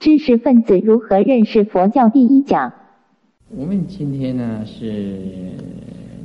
[0.00, 2.72] 知识分子如何认识佛教第一讲。
[3.50, 5.20] 我们今天呢是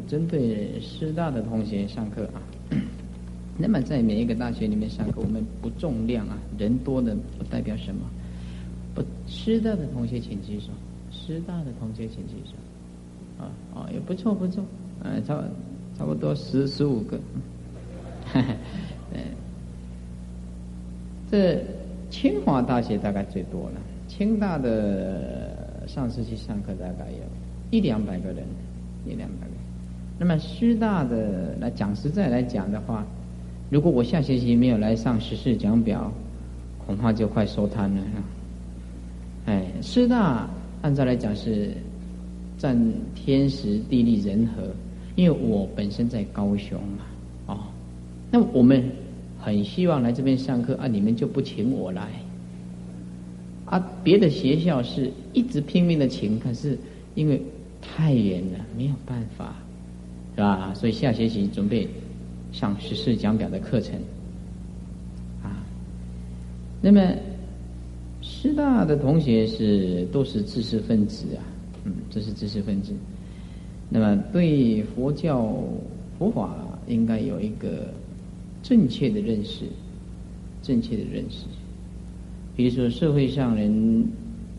[0.07, 2.39] 针对师大的同学上课啊。
[3.57, 8.01] 那么在每一个大学里面上课，我们不重量啊，人多的不代表什么。
[8.93, 10.67] 不师大的同学请举手，
[11.11, 12.53] 师大的同学请举手。
[13.43, 14.63] 啊啊，也不错不错，
[15.03, 15.43] 嗯，差
[15.97, 17.19] 差不多十十五个。
[18.35, 19.19] 嗯，
[21.29, 21.61] 这。
[22.15, 27.17] 清华大学大概最多了，清大的上次去上课大概有
[27.71, 28.37] 一两百个人，
[29.05, 29.53] 一两百个。
[30.17, 33.05] 那么师大的来讲实在来讲的话，
[33.69, 36.09] 如果我下学期没有来上十四讲表，
[36.87, 38.01] 恐怕就快收摊了。
[39.47, 40.47] 哎，师大
[40.83, 41.73] 按照来讲是
[42.57, 42.79] 占
[43.13, 44.63] 天时地利人和，
[45.17, 47.03] 因为我本身在高雄嘛，
[47.53, 47.59] 哦，
[48.31, 48.81] 那我们。
[49.45, 50.87] 很希望来这边上课啊！
[50.87, 52.09] 你们就不请我来
[53.65, 53.79] 啊？
[54.03, 56.75] 别的学校是一直拼命的请，可是
[57.13, 57.39] 因为
[57.79, 59.53] 太远了，没有办法，
[60.33, 60.73] 是吧？
[60.73, 61.87] 所以下学期准备
[62.51, 63.93] 上十四讲表的课程
[65.43, 65.61] 啊。
[66.81, 67.13] 那么
[68.23, 71.45] 师大的同学是都是知识分子啊，
[71.83, 72.93] 嗯，这是知识分子。
[73.89, 75.55] 那么对佛教
[76.17, 76.55] 佛法
[76.87, 77.93] 应该有一个。
[78.67, 79.63] 正确的认识，
[80.63, 81.45] 正确的认识。
[82.55, 84.03] 比如说，社会上人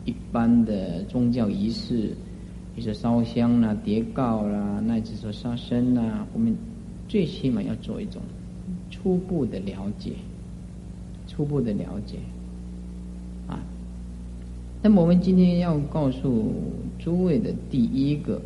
[0.05, 2.13] 一般的宗教仪式，
[2.73, 6.55] 比如说烧香啦、叠告啦，乃至说杀生啦，我们
[7.09, 8.23] 最起码要做一种
[8.93, 10.13] 初步的了解，
[11.27, 12.19] 初步的了解。
[13.49, 13.59] 啊，
[14.85, 16.53] 那么我们今天要告诉
[16.97, 18.41] 诸位的第一个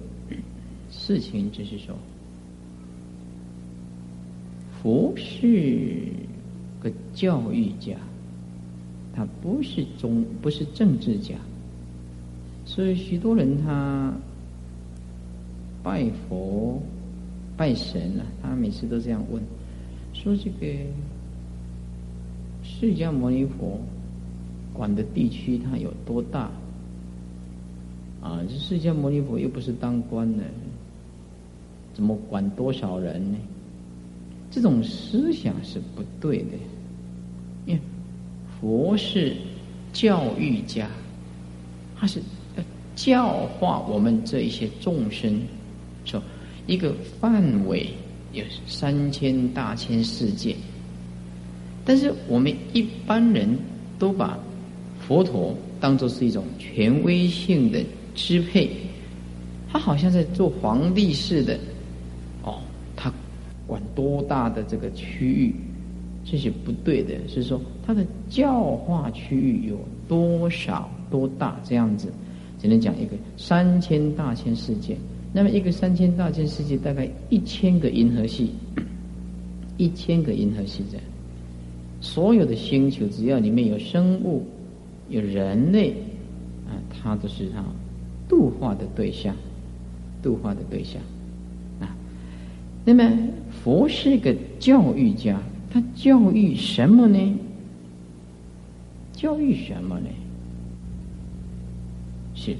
[0.90, 1.94] 事情，就是说。
[4.82, 5.98] 佛是
[6.80, 7.94] 个教育家，
[9.14, 11.34] 他不是宗，不是政治家，
[12.64, 14.14] 所以许多人他
[15.82, 16.80] 拜佛、
[17.56, 19.42] 拜神啊，他每次都这样问：
[20.14, 20.66] 说这个
[22.62, 23.78] 释迦牟尼佛
[24.72, 26.50] 管的地区它有多大？
[28.22, 30.44] 啊，这释迦牟尼佛又不是当官的，
[31.92, 33.38] 怎么管多少人呢？
[34.50, 36.46] 这种思想是不对的，
[37.66, 37.80] 因为
[38.60, 39.36] 佛是
[39.92, 40.88] 教育家，
[41.96, 42.20] 他是
[42.96, 45.40] 教化我们这一些众生，
[46.04, 46.20] 说
[46.66, 47.88] 一个范围
[48.32, 50.56] 有三千大千世界，
[51.84, 53.56] 但是我们一般人
[53.98, 54.36] 都把
[55.00, 57.80] 佛陀当做是一种权威性的
[58.16, 58.68] 支配，
[59.72, 61.56] 他好像在做皇帝似的。
[63.70, 65.54] 管多大的这个区域，
[66.24, 67.14] 这是不对的。
[67.28, 72.08] 是说它的教化区域有多少多大这样子，
[72.60, 74.96] 只能讲一个三千大千世界。
[75.32, 78.50] 那么一个三千大千世界大概一千个银河系，
[79.76, 80.98] 一千个银河系在
[82.00, 84.44] 所有的星球，只要里面有生物、
[85.08, 85.92] 有人类
[86.66, 87.64] 啊，它都是它
[88.28, 89.36] 度化的对象，
[90.20, 91.00] 度化的对象。
[92.84, 93.10] 那么，
[93.62, 97.18] 佛是个教育家，他教育什么呢？
[99.12, 100.06] 教育什么呢？
[102.34, 102.56] 是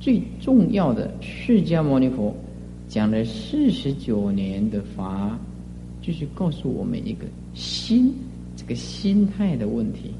[0.00, 1.12] 最重要的。
[1.20, 2.34] 释迦牟尼佛
[2.88, 5.38] 讲了四十九年的法，
[6.02, 8.12] 就是告诉我们一个心，
[8.56, 10.10] 这个心态的问题，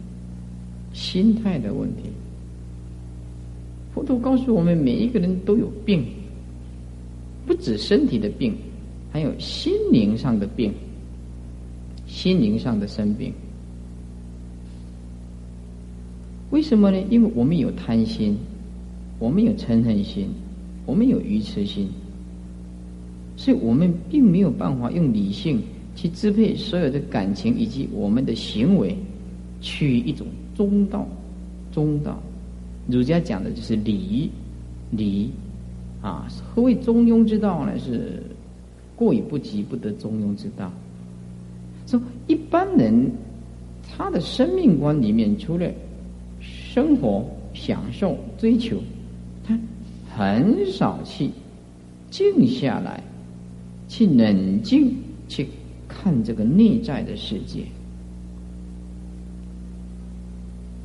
[0.92, 2.04] 心态的问题。
[3.92, 6.06] 佛陀告诉我们，每一个人都有病，
[7.44, 8.54] 不止身体的病。
[9.12, 10.72] 还有心灵上的病，
[12.06, 13.32] 心灵上的生病，
[16.50, 17.02] 为什么呢？
[17.10, 18.36] 因为我们有贪心，
[19.18, 20.28] 我们有嗔恨心，
[20.86, 21.88] 我们有愚痴心，
[23.36, 25.60] 所以我们并没有办法用理性
[25.96, 28.96] 去支配所有的感情以及我们的行为，
[29.60, 31.06] 取一种中道。
[31.72, 32.20] 中道，
[32.88, 34.30] 儒家讲的就是礼，
[34.90, 35.30] 礼
[36.00, 37.76] 啊，何谓中庸之道呢？
[37.78, 38.22] 是。
[39.00, 40.70] 过于不及，不得中庸之道。
[41.86, 43.10] 说一般人，
[43.96, 45.66] 他的生命观里面，除了
[46.38, 47.24] 生活、
[47.54, 48.76] 享受、追求，
[49.42, 49.58] 他
[50.14, 51.30] 很少去
[52.10, 53.02] 静下来，
[53.88, 54.94] 去冷静
[55.28, 55.48] 去
[55.88, 57.64] 看这个内在的世界。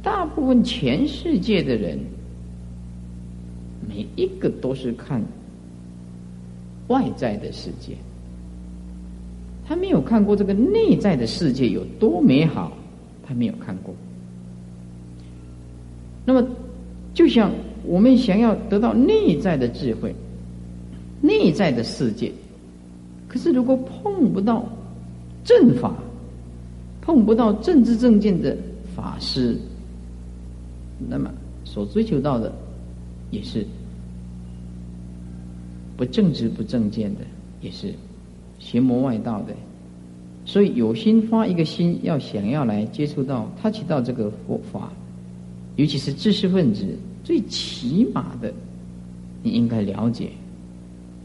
[0.01, 1.99] 大部分全世界的人，
[3.89, 5.21] 每一个都是看。
[6.87, 7.95] 外在的世界，
[9.67, 12.71] 他没有看过这个内在的世界有多美好，
[13.25, 13.93] 他没有看过。
[16.25, 16.47] 那么，
[17.13, 17.51] 就像
[17.83, 20.13] 我们想要得到内在的智慧、
[21.21, 22.31] 内在的世界，
[23.27, 24.67] 可是如果碰不到
[25.43, 25.95] 正法，
[27.01, 28.57] 碰不到正知正见的
[28.95, 29.55] 法师，
[31.07, 31.31] 那么
[31.63, 32.51] 所追求到的
[33.29, 33.65] 也是
[35.97, 37.21] 不正直、不正见的，
[37.61, 37.93] 也是
[38.59, 39.53] 邪魔外道的。
[40.45, 44.91] 所以有心发一个心，要想要来接触到他起到这个佛法，
[45.75, 46.85] 尤其是知识分子，
[47.23, 48.53] 最起码的，
[49.41, 50.29] 你应该了解。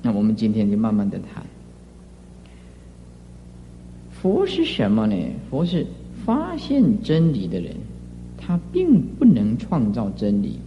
[0.03, 1.45] 那我们今天就慢慢的谈，
[4.11, 5.15] 佛是什么呢？
[5.51, 5.87] 佛是
[6.25, 7.75] 发现真理的人，
[8.39, 10.59] 他并不能创造真理。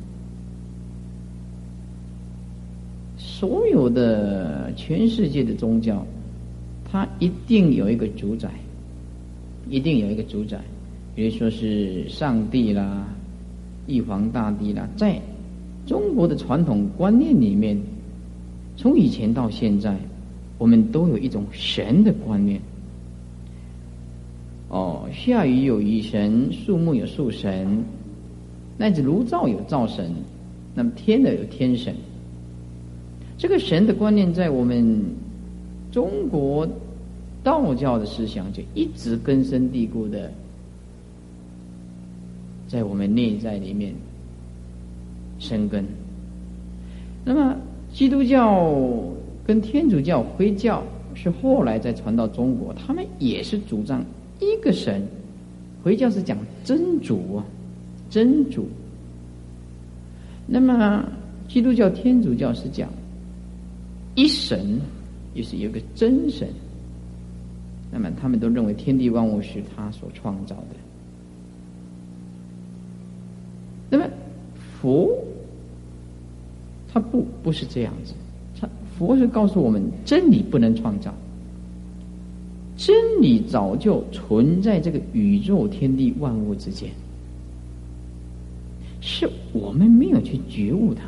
[3.44, 6.02] 所有的全世界的宗教。
[6.90, 8.50] 它一定有一个主宰，
[9.70, 10.62] 一定有一个主宰，
[11.14, 13.06] 比如说是上帝啦、
[13.88, 14.88] 玉皇大帝啦。
[14.96, 15.20] 在
[15.86, 17.78] 中国的传统观念里面，
[18.78, 19.94] 从以前到现在，
[20.58, 22.62] 我们都有一种神的观念。
[24.70, 27.84] 哦，下雨有雨神，树木有树神，
[28.78, 30.10] 乃至炉灶有灶神，
[30.74, 31.94] 那么天的有天神。
[33.44, 35.04] 这个神的观念在我们
[35.92, 36.66] 中国。
[37.44, 40.32] 道教的思想就一直根深蒂固的
[42.70, 43.94] 在我们内在里面
[45.40, 45.84] 生根。
[47.26, 47.58] 那么，
[47.92, 48.74] 基督教
[49.46, 50.82] 跟天主教、回教
[51.14, 54.02] 是后来再传到中国，他们也是主张
[54.40, 55.06] 一个神。
[55.84, 57.42] 回教是讲真主，
[58.10, 58.66] 真主。
[60.48, 61.04] 那么，
[61.50, 62.88] 基督教、天主教是讲
[64.16, 64.80] 一神，
[65.34, 66.48] 也是有个真神。
[67.92, 70.76] 那么，他们都认为天地万物是他所创造的。
[73.90, 74.06] 那么，
[74.82, 75.10] 佛
[76.92, 78.14] 他不不是这样子，
[78.60, 78.68] 他
[78.98, 81.14] 佛是告诉我们，真理不能创造，
[82.78, 86.90] 真理早就存在这个宇宙天地万物之间，
[89.02, 91.04] 是我们没有去觉悟它。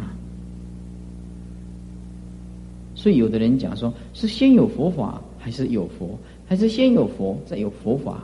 [3.05, 6.17] 所以，有的人讲说，是先有佛法，还是有佛？
[6.47, 8.23] 还是先有佛，再有佛法，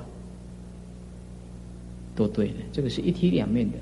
[2.16, 2.54] 都对的。
[2.72, 3.78] 这个是一体两面的。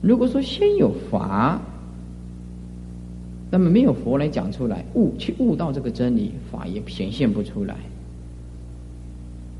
[0.00, 1.60] 如果说先有法，
[3.50, 7.74] 那么没有佛来讲出来，悟去悟到这个真理，法也显现不出来。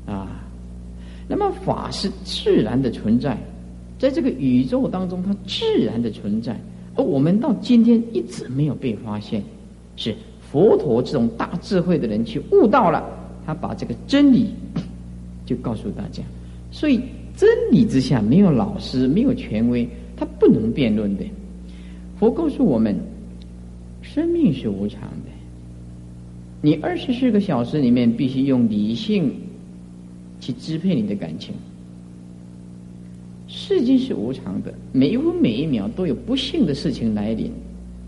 [0.05, 0.41] 啊，
[1.27, 3.37] 那么法是自然的存在，
[3.99, 6.57] 在这个宇宙当中，它自然的存在，
[6.95, 9.43] 而我们到今天一直没有被发现，
[9.97, 13.03] 是佛陀这种大智慧的人去悟到了。
[13.45, 14.47] 他把这个真理
[15.45, 16.21] 就告诉大家，
[16.69, 17.01] 所以
[17.33, 21.23] 真理之下没有老师，没有权威，他不能辩论的。
[22.19, 22.93] 佛告诉我们，
[24.01, 25.31] 生命是无常的，
[26.61, 29.33] 你二十四个小时里面必须用理性
[30.41, 31.53] 去支配你的感情。
[33.47, 37.49] 世界是无常的，每一分每一秒都有不幸的事情来临，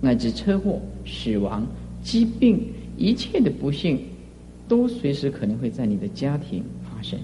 [0.01, 1.65] 乃至车祸、死亡、
[2.03, 2.59] 疾病，
[2.97, 3.99] 一切的不幸。
[4.67, 7.19] 都随时可能会在你的家庭发生，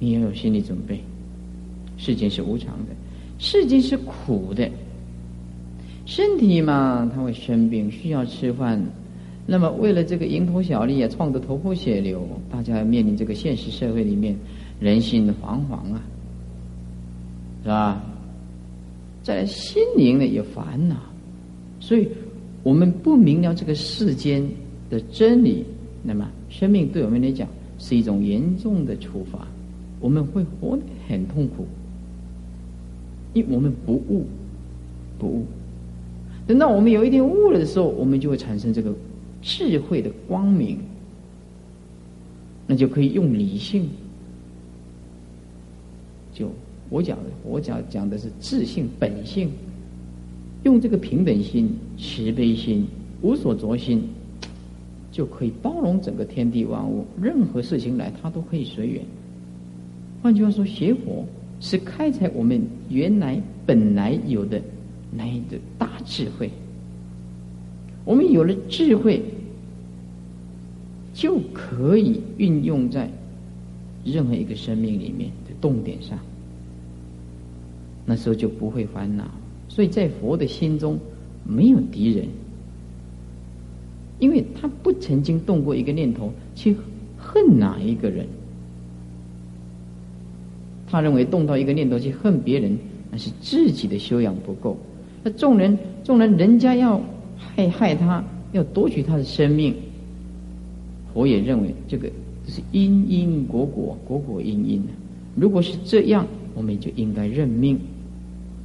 [0.00, 0.98] 你要有心理准备。
[1.96, 2.94] 世间是无常的，
[3.38, 4.68] 世间是苦的，
[6.06, 8.84] 身体嘛，它会生病，需要吃饭。
[9.46, 14.34] 那么，为了这个蝇头小利啊，创得头破血流，大家要面临这个现实社会里面
[14.80, 16.02] 人心惶惶啊，
[17.62, 18.02] 是吧？
[19.22, 20.96] 在心灵呢有烦恼，
[21.84, 22.08] 所以
[22.62, 24.42] 我们不明了这个世间
[24.88, 25.62] 的真理。
[26.02, 27.46] 那么，生命对我们来讲
[27.78, 29.46] 是一种严重的处罚，
[30.00, 31.66] 我们会活得很痛苦，
[33.34, 34.24] 因为我们不悟，
[35.18, 35.44] 不悟。
[36.46, 38.94] 等到我们有一天悟了的时候，我们就会产生这个
[39.42, 40.78] 智慧的光明，
[42.66, 43.86] 那就可以用理性。
[46.32, 46.50] 就
[46.88, 49.50] 我讲，我讲讲的是自性本性，
[50.64, 52.84] 用这个平等心、慈悲心、
[53.22, 54.02] 无所着心。
[55.12, 59.00] 就可以包容整个天地万物，任何事情来，它都可以随缘。
[60.20, 61.24] 换句话说，邪火
[61.60, 64.60] 是开采我们原来本来有的
[65.16, 66.50] 那一个大智慧。
[68.04, 69.22] 我们有了智慧，
[71.14, 73.08] 就可以运用在
[74.04, 76.18] 任何一个生命里面的动点上。
[78.04, 79.30] 那时候就不会烦恼。
[79.68, 80.98] 所以在佛的心中，
[81.44, 82.26] 没有敌人。
[84.20, 86.74] 因为他不曾经动过一个念头去
[87.18, 88.24] 恨哪一个人，
[90.86, 92.78] 他认为动到一个念头去恨别人，
[93.10, 94.76] 那是自己的修养不够。
[95.24, 97.00] 那众人，众人人家要
[97.36, 99.74] 害害他，要夺取他的生命，
[101.12, 102.08] 我也认为这个
[102.46, 104.82] 是因因果果，果果因因。
[105.34, 107.76] 如果是这样，我们就应该认命，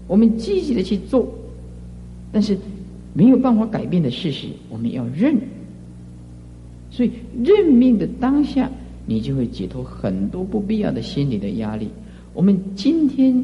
[0.10, 1.26] 我们积极的去做，
[2.32, 2.58] 但是
[3.14, 5.38] 没有办法改变的事实，我们要认。
[6.92, 7.12] 所以
[7.46, 8.70] 认命的当下，
[9.06, 11.88] 你就会解脱很多不必要的心理的压力。
[12.34, 13.42] 我们今天。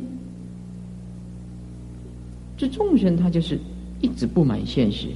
[2.58, 3.60] 这众生他就是
[4.00, 5.10] 一直不满现实，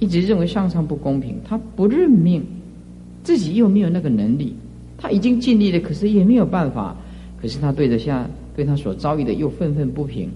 [0.00, 2.42] 一直认为上苍不公平，他不认命，
[3.22, 4.52] 自己又没有那个能力，
[4.98, 6.96] 他已经尽力了，可是也没有办法，
[7.40, 10.28] 可是他对着下对他所遭遇的又愤愤不平，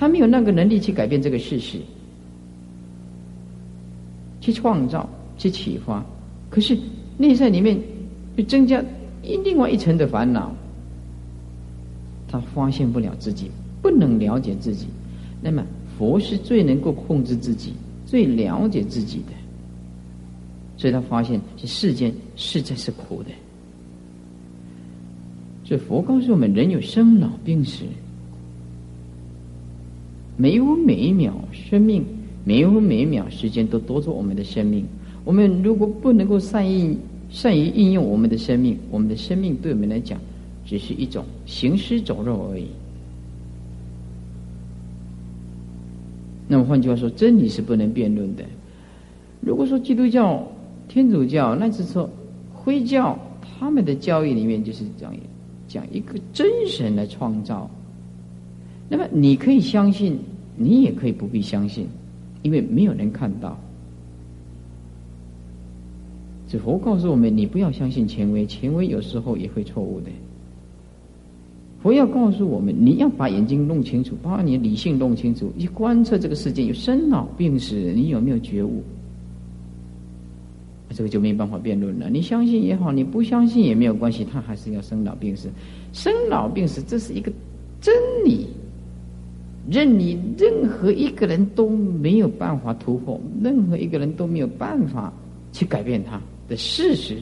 [0.00, 1.78] 他没有那个能力去改变这个事实，
[4.40, 6.02] 去创造，去启发，
[6.48, 6.74] 可是
[7.18, 7.78] 内在里面
[8.36, 8.82] 又增加
[9.22, 10.50] 一另外一层的烦恼，
[12.26, 13.50] 他发现不了自己，
[13.82, 14.86] 不能了解自己。
[15.42, 15.62] 那么，
[15.98, 17.74] 佛是最能够控制自己、
[18.06, 19.34] 最了解自己的，
[20.78, 23.28] 所以他发现这世间实在是苦的。
[25.62, 27.84] 所以佛告诉我们：人有生老病死，
[30.40, 32.02] 每分每一秒生命，
[32.44, 34.86] 每分每一秒时间都夺走我们的生命。
[35.22, 40.18] 我们如果不能够善应、善于应用我们的生命，我们的生命对我们来讲，
[40.64, 42.68] 只是一种行尸走肉而已。
[46.48, 48.42] 那么换句话说，真理是不能辩论的。
[49.42, 50.42] 如果说基督教、
[50.88, 52.08] 天主教，那是说
[52.54, 55.14] 灰教，他们的教义里面就是讲
[55.68, 57.70] 讲一个真神来创造。
[58.90, 60.18] 那么你可以相信，
[60.56, 61.86] 你也可以不必相信，
[62.42, 63.56] 因为没有人看到。
[66.48, 70.10] 这佛告诉我们：你不要相信权威，权威有时候也会错误的。
[71.80, 78.82] 佛要告诉我们，你要把眼睛弄清楚，把你的理性弄清楚，去观测这个世界有生老病死，你有没有觉悟？
[80.92, 82.10] 这个就没办法辩论了。
[82.10, 85.48] 你相信也好，你不相信也没有关系，他还是要生老病死。
[85.92, 87.30] 生老病死这是一个
[87.80, 87.94] 真
[88.24, 88.48] 理，
[89.68, 95.12] 任你任何一个人都没有办法突破，任何一个人都没有办法
[95.52, 97.18] 去改变它的事实。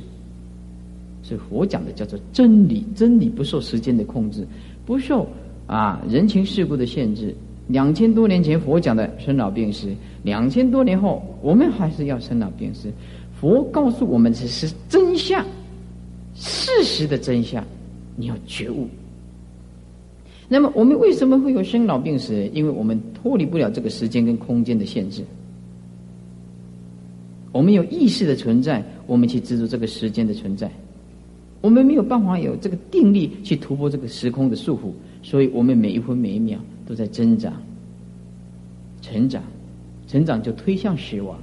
[1.23, 2.85] 所以佛讲的，叫做真理。
[2.95, 4.47] 真理不受时间的控制，
[4.87, 5.29] 不受
[5.67, 7.35] 啊人情世故的限制。
[7.67, 9.89] 两千多年前佛讲的生老病死，
[10.23, 12.91] 两千多年后我们还是要生老病死。
[13.39, 15.45] 佛告诉我们这是真相，
[16.35, 17.63] 事实的真相，
[18.17, 18.89] 你要觉悟。
[20.49, 22.47] 那么我们为什么会有生老病死？
[22.55, 25.23] 因为我们脱离不了这个时间跟空间的限制。
[27.53, 30.71] 我们有意识的存在，我们去执着这个时间的存在。
[31.61, 37.53] 我们没有办法有这个定力去突破这个时空的束缚，所以我们每一分每一秒都在增长、
[39.03, 39.43] 成长、
[40.07, 41.39] 成长，就推向死亡。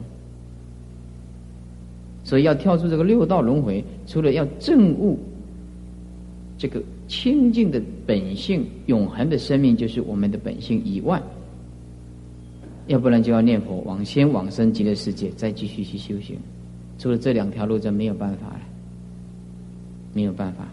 [2.24, 5.20] 所以要跳出这个六道轮回，除了要证悟
[6.58, 11.22] 这个清净的本性、永恒的生命就是我们的本性以外，
[12.88, 16.38] 要不然就要念佛往先往生极乐世界，再继续去修行。
[16.98, 18.62] 除了这两条路，就没有办法了。
[20.14, 20.66] 没有办法，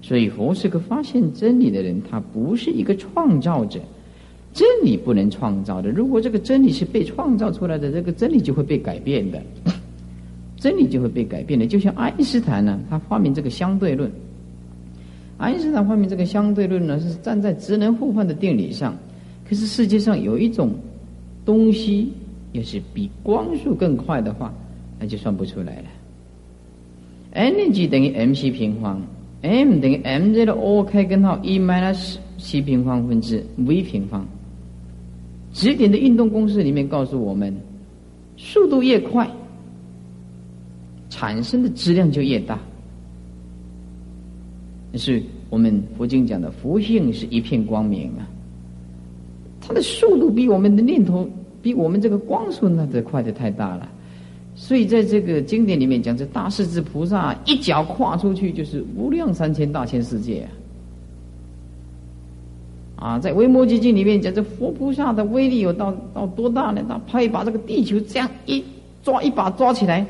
[0.00, 3.78] 所以佛是个发现真理的人，他不是一个创造者。
[4.54, 9.40] 真理不能创造的，如果这个真理是被创造出来的，这个真理就会被改变的，
[10.56, 11.66] 真理就会被改变的。
[11.66, 14.10] 就像爱因斯坦呢，他发明这个相对论。
[15.38, 18.94] 爱因斯坦发明这个相对论呢，是站在职能互换的定理上。
[19.48, 20.72] 可是世界上有一种
[21.44, 22.12] 东西，
[22.52, 24.52] 要是比光速更快的话，
[24.98, 25.84] 那就算不出来了。
[27.34, 29.00] energy 等于 mc 平方
[29.42, 34.26] ，m 等于 mz 的 ok 根号 e minus c 平方分之 v 平方。
[35.52, 37.54] 指点的运动公式里面告诉我们，
[38.36, 39.30] 速度越快，
[41.08, 42.58] 产生的质量就越大。
[44.98, 48.26] 是我们佛经讲的佛性是一片光明啊，
[49.60, 51.28] 它的速度比我们的念头，
[51.62, 53.88] 比我们这个光速那得快的太大了。
[54.54, 60.48] 所以，在这个经典里面讲，这大势至菩萨一脚跨出去就是无量三千大千世界
[62.96, 63.14] 啊！
[63.14, 66.84] 啊，在《维摩诘经》里面讲，这佛菩萨的威力有到到多大呢？
[66.88, 68.64] 他可以把这个地球这样一
[69.04, 70.04] 抓一把抓起来，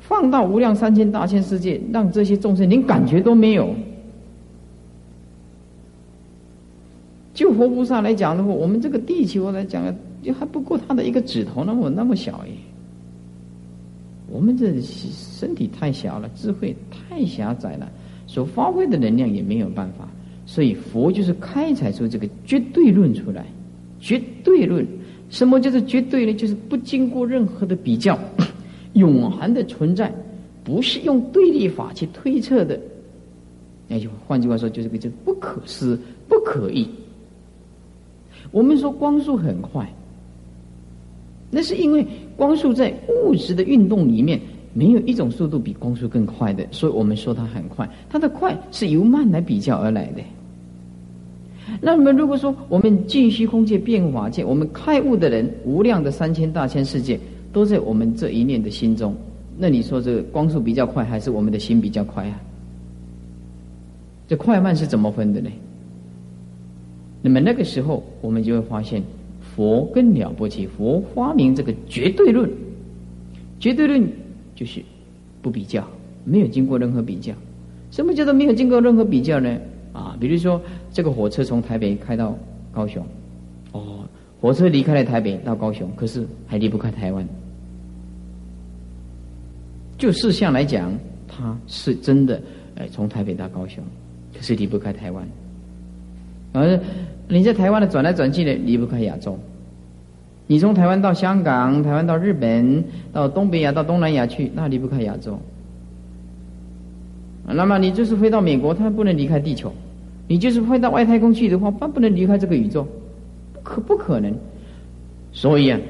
[0.00, 3.74] 放到无量三千大千世界，让这些众生连感觉都没有。
[7.34, 9.84] 就佛菩萨来讲的话，我们这个地球来讲，
[10.22, 12.52] 就还不够他的一个指头那么那么小耶。
[14.28, 17.90] 我们这身体太小了，智慧太狭窄了，
[18.26, 20.08] 所发挥的能量也没有办法。
[20.44, 23.46] 所以佛就是开采出这个绝对论出来。
[24.00, 24.84] 绝对论，
[25.30, 26.34] 什么叫做绝对呢？
[26.34, 28.18] 就是不经过任何的比较，
[28.94, 30.12] 永恒的存在，
[30.64, 32.78] 不是用对立法去推测的。
[33.86, 35.98] 那就换句话说，就是个就不可思、
[36.28, 36.88] 不可议。
[38.52, 39.86] 我们说光速很快，
[41.50, 42.06] 那是因为
[42.36, 44.40] 光速在物质的运动里面，
[44.72, 47.88] 没有一种速度比光速更快的，所以我们说它很快。
[48.08, 50.22] 它的快是由慢来比较而来的。
[51.80, 57.18] 那么，如果说我们尽虚空界、变化界，我们开悟的人，无量的三千大千世界，
[57.52, 59.14] 都在我们这一念的心中。
[59.56, 62.40] 那你说这光速比较快，还是我们的心比较快啊？
[64.28, 65.50] 这快慢是怎么分的呢？
[67.22, 69.02] 那么那个时候，我们就会发现，
[69.40, 70.66] 佛更了不起。
[70.66, 72.50] 佛发明这个绝对论，
[73.60, 74.04] 绝对论
[74.56, 74.82] 就是
[75.40, 75.86] 不比较，
[76.24, 77.32] 没有经过任何比较。
[77.92, 79.56] 什么叫做没有经过任何比较呢？
[79.92, 80.60] 啊，比如说
[80.90, 82.36] 这个火车从台北开到
[82.72, 83.06] 高雄，
[83.72, 84.00] 哦，
[84.40, 87.24] 火车离开了台北到高雄，可是还离不开台湾。
[89.96, 90.92] 就事项来讲，
[91.28, 92.42] 它是真的，
[92.74, 93.84] 哎，从台北到高雄，
[94.34, 95.24] 可是离不开台湾。
[96.52, 96.78] 而
[97.28, 99.38] 你在台湾的转来转去的，离不开亚洲。
[100.46, 105.38] 你从台湾到香港，台湾到日本，到东北亚，到东南亚去，那离不开亚洲。
[107.46, 109.70] 那么你就是飞到美国，它不能离开地球；
[110.28, 112.86] 你就是飞到外太空去的话，它不能离开这个宇宙，
[113.54, 114.34] 不可不可能。
[115.32, 115.80] 所以啊，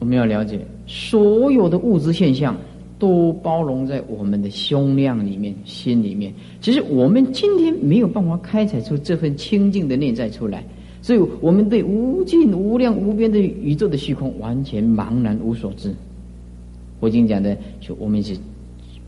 [0.00, 2.56] 我们要了解，所有的物质现象
[2.98, 6.32] 都包容在我们的胸量里面、心里面。
[6.60, 10.64] 只是我们今天没有办法开采出这份清净的内在出来，
[11.00, 15.94] 所以我们对无尽、无量、无边的宇宙的虚空完全茫然无所知。
[17.00, 18.36] 我经讲的，就我们是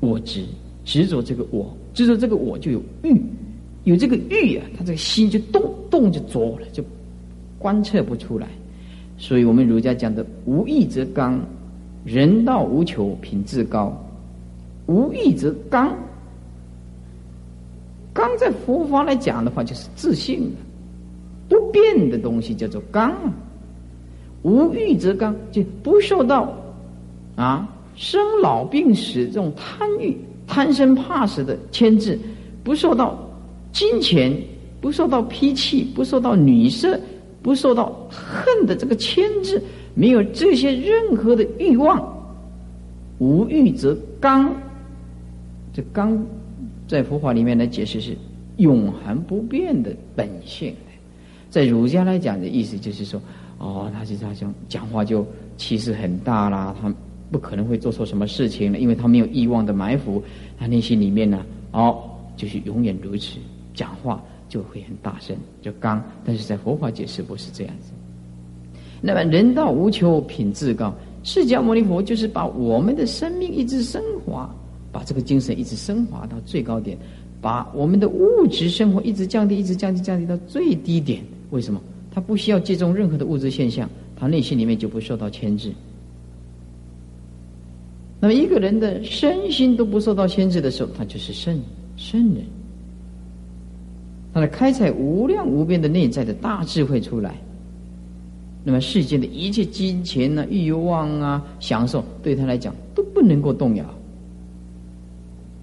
[0.01, 0.45] 我执。
[0.83, 3.21] 执着这个我，执着这个我就有欲，
[3.85, 6.83] 有这个欲啊，他这个心就动，动就着了，就
[7.59, 8.49] 观测不出来。
[9.19, 11.39] 所以我们儒家讲的“无欲则刚”，
[12.05, 13.93] 人道无求，品质高；
[14.87, 15.95] 无欲则刚，
[18.13, 20.51] 刚在佛法来讲的话，就是自信
[21.49, 23.13] 不变的东西叫做刚。
[24.43, 26.53] 无欲则刚，就不受到
[27.37, 30.17] 啊生老病死这种贪欲。
[30.47, 32.19] 贪生怕死的牵制，
[32.65, 33.17] 不受到
[33.73, 34.37] 金钱，
[34.81, 36.99] 不受到脾气，不受到女色，
[37.41, 39.63] 不受到恨的这个牵制，
[40.01, 42.03] 没有这些任何的欲望，
[43.19, 44.51] 无欲则刚。
[45.75, 46.19] 这刚，
[46.89, 48.17] 在佛法里面来解释是
[48.57, 50.75] 永恒不变的本性。
[51.51, 53.21] 在儒家来讲的意思就是说，
[53.59, 55.27] 哦，他是他讲讲话就
[55.59, 56.91] 气势很大啦，他。
[57.33, 60.21] 不可能会做错什么事情了，因为他没有欲望的埋伏，
[60.59, 62.03] 他内心里面呢，哦，
[62.37, 63.39] 就是永远如此，
[63.73, 66.03] 讲话就会很大声，就刚。
[66.25, 67.93] 但是在佛法解释不是这样子。
[69.01, 74.55] 那么人道无求，品质高，释迦牟尼佛就是把我们的生命一直升华，
[74.93, 76.99] 把这个精神一直升华到最高点，
[77.41, 81.23] 把我们的物质生活一直降低，一直降低，降低到最低点。
[81.51, 81.81] 为什么？
[82.13, 85.73] 他不需要借重任何的物质现象，他内心里面就不受到牵制。
[88.19, 91.59] 那么一个人的身心都不受到牵制的时候，他就是圣
[91.97, 92.45] 圣人。
[94.35, 97.35] 他的开采无量无边的内在的大智慧出来，
[98.63, 103.85] 那么世间的一切金钱啊、欲望啊、享受，对他来讲都不能够动摇，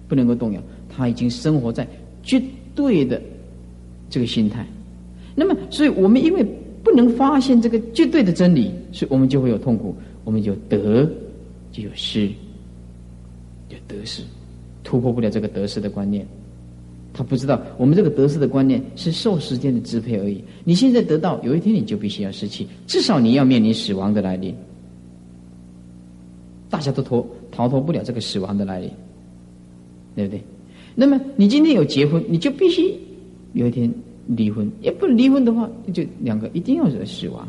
[0.08, 0.60] 不能够动摇。
[0.88, 1.86] 他已经生活在
[2.22, 2.42] 绝
[2.74, 3.22] 对的
[4.10, 4.66] 这个心态。
[5.34, 6.44] 那么，所以我们因为
[6.82, 11.08] 不能发现这个绝对的真理，所以我们就会有痛苦，我们就得
[11.70, 12.28] 就有失。
[13.68, 14.22] 就得失，
[14.82, 16.26] 突破不了这个得失的观念。
[17.18, 20.40] 他不知道我们这个得失的观念是受时间的支配而已。
[20.62, 24.54] 你现在得到，有一天你就必须要失去，至少你要面临死亡的来临。
[26.70, 28.88] 大家都逃逃脱不了这个死亡的来临，
[30.14, 30.40] 对不对？
[30.94, 32.96] 那么你今天有结婚，你就必须
[33.52, 33.92] 有一天
[34.28, 34.70] 离婚。
[34.80, 37.48] 也不离婚的话，就两个一定要死亡。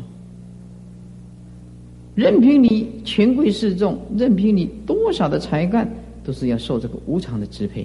[2.16, 5.88] 任凭你权贵势众，任凭你多少的才干。
[6.22, 7.84] 都是要受这个无常的支配，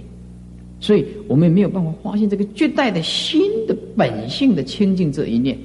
[0.85, 5.57] 所以我们也没有办法发现这个绝代的心的本性的清净这一念，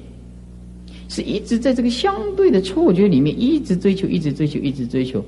[1.09, 5.23] 是一直在这个相对的错觉里面一直追求，一直追求，一直追求，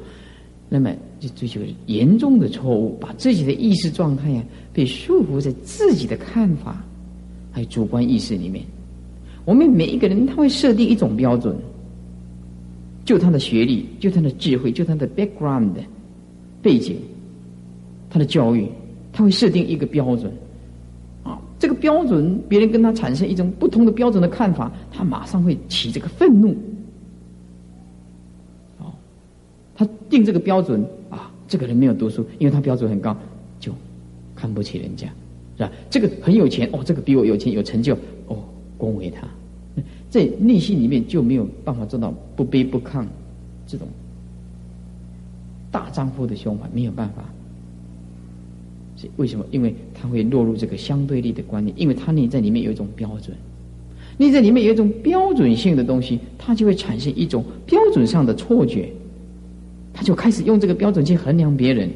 [0.68, 6.84] 那么就追求严重的错误，把自己的意识状态呀被束缚在自己的看法
[7.52, 8.66] 还有主观意识里面。
[9.46, 11.56] 我们每一个人他会设定一种标准，
[13.06, 15.70] 就他的学历，就他的智慧，就他的 background
[16.64, 16.98] 背景。
[18.10, 18.68] 他的教育，
[19.14, 20.30] 他会设定一个标准，
[21.24, 26.50] 啊，这个标准，别人跟他产生一种不同的标准的看法，他马上会起这个愤怒。
[28.80, 28.92] 哦，
[29.76, 33.16] 他定这个标准啊，这个人没有读书，因为他标准很高，
[33.60, 33.72] 就
[34.36, 35.08] 看不起人家，
[35.58, 35.72] 是吧？
[35.92, 37.96] 这个很有钱，哦，这个比我有钱有成就，
[38.26, 38.38] 哦，
[38.80, 39.28] 恭维他，
[40.10, 43.06] 在内心里面就没有办法做到不卑不亢
[43.68, 43.88] 这种
[45.72, 47.24] 大丈夫的胸怀，没有办法。
[49.18, 49.46] 为什么？
[49.52, 53.36] 因为他会落入这个相对立的观念，因为他内在里面有一种标准，
[54.18, 58.90] 内在里面有一种标准性的东西，他就会产生一种标准上的错觉，
[59.94, 61.90] 他就开始用这个标准去衡量别人，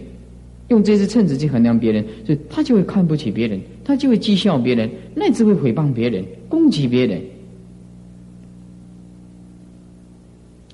[0.70, 7.22] 用这只秤子去衡量别人，所以他就会看不起别人，他就会讥笑别人，乃至会诽谤别人，攻击别人，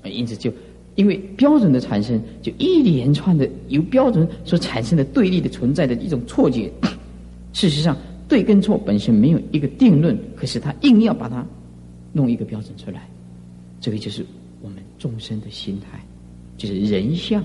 [0.04, 0.52] 因此就。
[0.96, 6.70] 因为标准的产生，就一连串的由标准所产生的对立的存在的一种错觉。
[7.52, 7.96] 事实上，
[8.28, 11.44] 对跟错本身没有一个定论，可是他硬要把它
[12.12, 13.08] 弄一个标准出来。
[13.80, 14.24] 这个就是
[14.62, 16.00] 我们众生的心态，
[16.56, 17.42] 就是人相，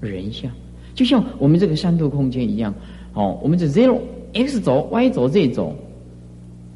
[0.00, 0.50] 人相，
[0.94, 2.74] 就像我们这个三度空间一样。
[3.14, 3.98] 哦，我们这 zero
[4.32, 5.74] x 轴、y 轴、z 轴，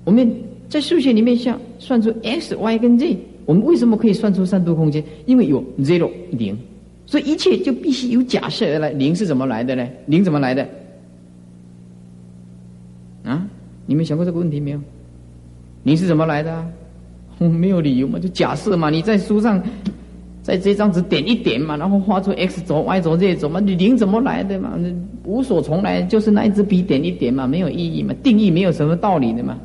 [0.05, 0.29] 我们
[0.69, 3.17] 在数学里面像算出 x、y 跟 z。
[3.51, 5.03] 我们为什么可以算出三度空间？
[5.27, 6.57] 因为有 zero 零，
[7.05, 8.91] 所以一切就必须有假设而来。
[8.91, 9.85] 零是怎么来的呢？
[10.07, 10.69] 零怎么来的？
[13.25, 13.45] 啊？
[13.87, 14.81] 你们想过这个问题没有？
[15.83, 16.65] 零是怎么来的？
[17.39, 18.89] 我没有理由嘛，就假设嘛。
[18.89, 19.61] 你在书上，
[20.45, 24.79] 在这张纸点一点嘛，然后画出 x 轴、y 轴、z 轴嘛，你零怎么来的嘛？
[25.25, 29.59] 无所从来，就是那一支笔点一点嘛，没有意义嘛，定义没有什么道理的嘛。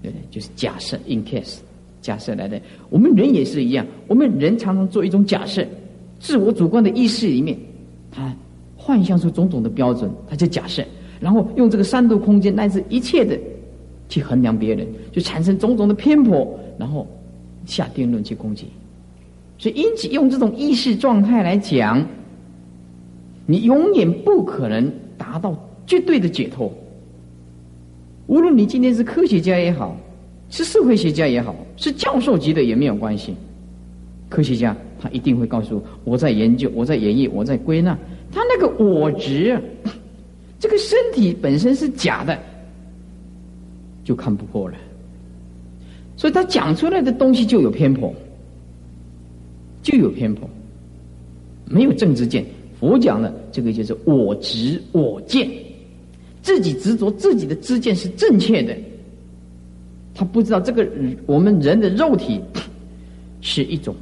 [0.00, 1.56] 对，就是假设 in case。
[2.04, 3.86] 假设来的，我们人也是一样。
[4.06, 5.66] 我们人常常做一种假设，
[6.20, 7.56] 自我主观的意识里面，
[8.10, 8.30] 他
[8.76, 10.84] 幻象出种种的标准，他就假设，
[11.18, 13.38] 然后用这个三度空间乃至一切的
[14.10, 16.46] 去衡量别人，就产生种种的偏颇，
[16.78, 17.06] 然后
[17.64, 18.66] 下定论去攻击。
[19.56, 22.06] 所以，因此用这种意识状态来讲，
[23.46, 26.70] 你永远不可能达到绝对的解脱。
[28.26, 29.96] 无论你今天是科学家也好。
[30.50, 33.34] 是社会学家也好，是教授级的也没有关系。
[34.28, 37.96] 科学家他一定会告诉我在研究，我在演绎，我在归纳。
[38.32, 39.60] 他那个我执，
[40.58, 42.36] 这个身体本身是假的，
[44.02, 44.74] 就看不破了。
[46.16, 48.12] 所以他讲出来的东西就有偏颇，
[49.82, 50.48] 就有偏颇，
[51.66, 52.44] 没有正知见。
[52.80, 55.48] 佛讲的这个就是我执我见，
[56.42, 58.76] 自己执着自己的知见是正确的。
[60.14, 60.86] 他不知道这个
[61.26, 62.40] 我们人的肉体
[63.42, 63.94] 是一种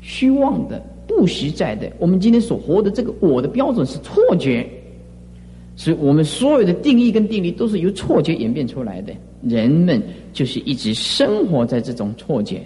[0.00, 1.90] 虚妄的、不实在的。
[1.98, 4.66] 我们今天所活的这个我的标准是错觉，
[5.76, 9.12] 所以我们所有的定义跟定律都是由错觉演变出来的。
[9.42, 12.60] 人们就是一直生活在这种错觉，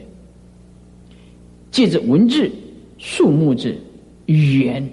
[1.71, 2.51] 借着文字、
[2.97, 3.77] 数目字、
[4.27, 4.89] 语言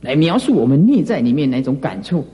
[0.00, 2.24] 来描述我们内在里面那种感触，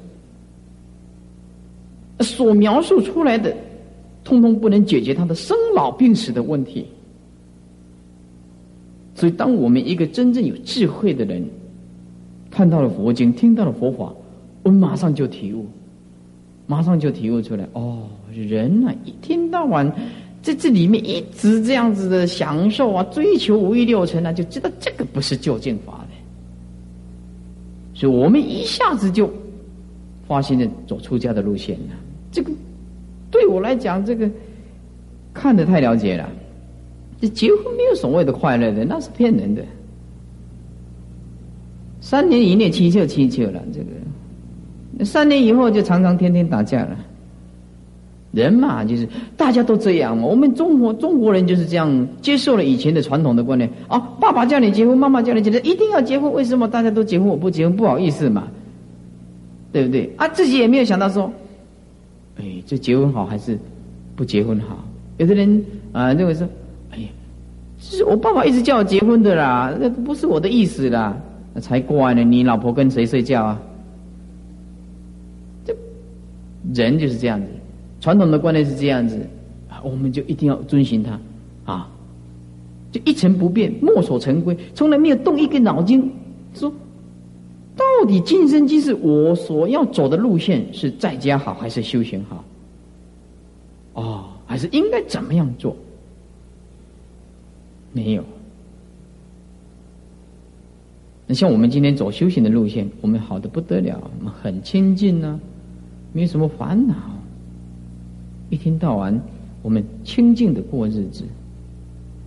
[2.20, 3.54] 所描述出来的。
[4.22, 6.86] 通通不能解决他的生老病死的问题，
[9.14, 11.42] 所以当我们一个真正有智慧的人
[12.50, 14.12] 看到了佛经，听到了佛法，
[14.62, 15.66] 我们马上就体悟，
[16.66, 17.66] 马上就体悟出来。
[17.72, 19.90] 哦，人啊，一天到晚
[20.42, 26.14] 在这里面一直这样子的享受啊，追求五欲六尘啊，就知道这个不是究竟法的。
[27.94, 29.30] 所以我们一下子就
[30.28, 31.96] 发现了走出家的路线了，
[32.30, 32.52] 这个。
[33.40, 34.28] 对我来讲，这个
[35.32, 36.28] 看得太了解了。
[37.22, 39.62] 这结婚没有所谓的快乐的，那是骗人的。
[42.02, 43.80] 三年以内七就七就了，这
[44.98, 46.94] 个三年以后就常常天天打架了。
[48.32, 50.26] 人嘛，就是大家都这样嘛。
[50.26, 56.30] 我们中国中国人就是这样接受了以前的传统的观念啊，爸爸叫你结婚，妈妈叫你结婚，一定要结婚。
[56.30, 57.74] 为什么大家都结婚，我不结婚？
[57.74, 58.48] 不好意思嘛，
[59.72, 60.12] 对不对？
[60.18, 61.32] 啊，自己也没有想到说。
[62.66, 63.58] 就，结婚好还是
[64.16, 64.84] 不结婚好？
[65.18, 66.48] 有的人啊认为说
[66.90, 67.08] ：“哎呀，
[67.78, 71.16] 是我爸爸一直叫我结婚的啦，那不是我的意思啦，
[71.52, 72.22] 那才怪呢！
[72.24, 73.60] 你老婆跟谁睡觉啊？”
[75.66, 75.76] 这
[76.74, 77.46] 人就是这样子，
[78.00, 79.18] 传统的观念是这样子，
[79.82, 81.20] 我们就一定要遵循他
[81.64, 81.88] 啊，
[82.92, 86.10] 就一成不变，墨守成规，从来没有动一个脑筋
[86.54, 86.72] 说。
[87.76, 92.44] 到底今生今世我所要走的路线是在家好还是修行好？
[94.60, 95.74] 是应该怎么样做？
[97.92, 98.24] 没有。
[101.26, 105.40] 那像我们今天走修行的路线，我们好的不得了，我们很清净呢，
[106.12, 106.94] 没有什么烦恼，
[108.50, 109.20] 一天到晚
[109.62, 111.24] 我们清静的过日子，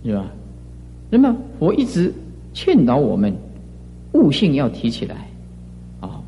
[0.04, 0.30] 是吧？
[1.10, 2.12] 那么我一直
[2.54, 3.34] 劝导我们
[4.12, 5.28] 悟性要提起来，
[6.00, 6.22] 啊，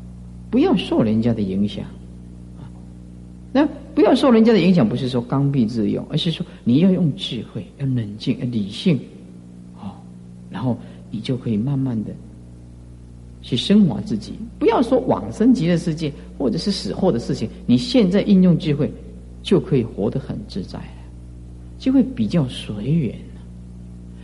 [0.51, 1.83] 不要受人家的影响，
[3.97, 8.95] 不要受人家的影响，不是说刚愎自用，而是说你要用智慧，要冷静，要理性，
[9.81, 9.89] 哦，
[10.51, 10.77] 然后
[11.09, 12.11] 你就可以慢慢的
[13.41, 14.33] 去升华自己。
[14.59, 18.87] 不要说往生极乐世界，或者是死后的事情，你现在应用智慧。
[19.43, 20.77] 就可以活得很自在，
[21.79, 23.15] 就会比较随缘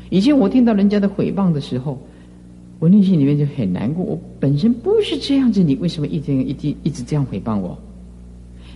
[0.10, 1.98] 以前我听到人家的诽谤的时候，
[2.80, 4.04] 我内心里面就很难过。
[4.04, 7.78] 我本身不是这样子，你为什么一天一天一直这样诽谤我？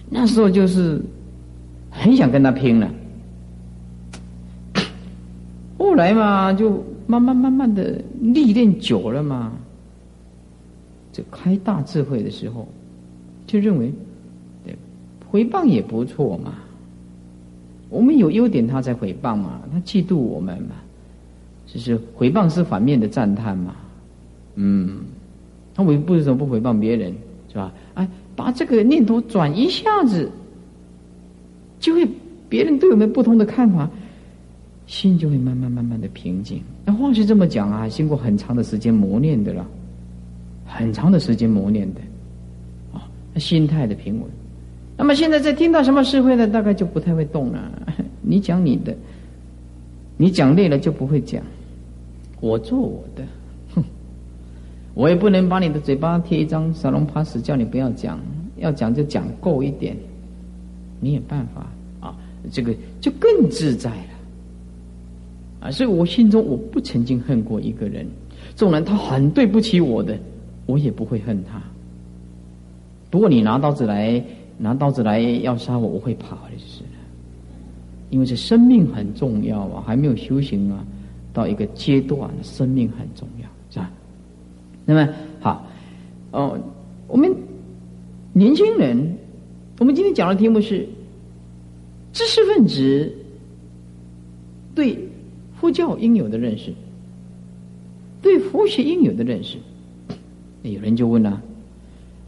[0.09, 1.01] 那时候就是
[1.89, 2.89] 很想跟他拼了。
[5.77, 9.53] 后来嘛，就慢慢慢慢的历练久了嘛，
[11.11, 12.67] 就开大智慧的时候，
[13.45, 13.91] 就认为。
[14.65, 14.75] 对
[15.29, 16.55] 回谤也不错嘛，
[17.89, 20.75] 我们有优点，他才回谤嘛，他嫉妒我们嘛，
[21.65, 23.75] 就是回谤是反面的赞叹嘛，
[24.55, 24.99] 嗯，
[25.75, 27.13] 他为什么不回谤别人
[27.49, 27.73] 是吧？
[27.95, 30.31] 哎，把这个念头转一下子，
[31.79, 32.07] 就会
[32.47, 33.89] 别人对我们不同的看法，
[34.85, 36.61] 心就会慢慢慢慢的平静。
[36.85, 39.67] 那话是这么讲啊，经过很长的时间磨练的了，
[40.65, 41.99] 很长的时间磨练的，
[42.93, 44.29] 啊，心态的平稳。
[44.95, 46.47] 那么现在在听到什么社会呢？
[46.47, 47.71] 大概就不太会动了。
[48.21, 48.95] 你讲你的，
[50.15, 51.41] 你讲累了就不会讲。
[52.39, 53.23] 我做我的，
[54.97, 58.19] 我也不能把你的嘴巴贴一张沙龙 pass，叫你不要讲，
[58.57, 59.95] 要讲就讲够一点。
[60.99, 61.67] 你有办法
[61.99, 62.17] 啊？
[62.51, 65.71] 这个就更自在了啊！
[65.71, 68.07] 所以我心中我不曾经恨过一个人，
[68.55, 70.17] 纵然他很对不起我的，
[70.65, 71.61] 我也不会恨他。
[73.11, 74.19] 不过你拿刀子来。
[74.59, 76.89] 拿刀子来要杀我，我会跑的，就是了。
[78.09, 80.83] 因为这生命很重要啊，还没有修行啊，
[81.31, 83.36] 到一个阶段，生命很重要，
[84.89, 85.67] 那么好，
[86.31, 86.57] 哦，
[87.09, 87.29] 我们
[88.31, 89.17] 年轻人，
[89.79, 90.87] 我们今天讲的题目是
[92.13, 93.11] 知识分子
[94.73, 94.97] 对
[95.59, 96.73] 佛教应有的认识，
[98.21, 99.57] 对佛学应有的认识。
[100.63, 101.41] 有人就问了。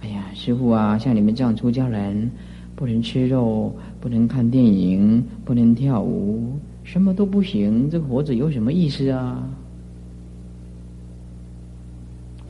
[0.02, 2.30] 哎呀，师傅啊，像你们这样出家人，
[2.76, 9.50] 不能吃肉，不能看电影，不能跳舞，什么都不行，这活着有什么意思啊？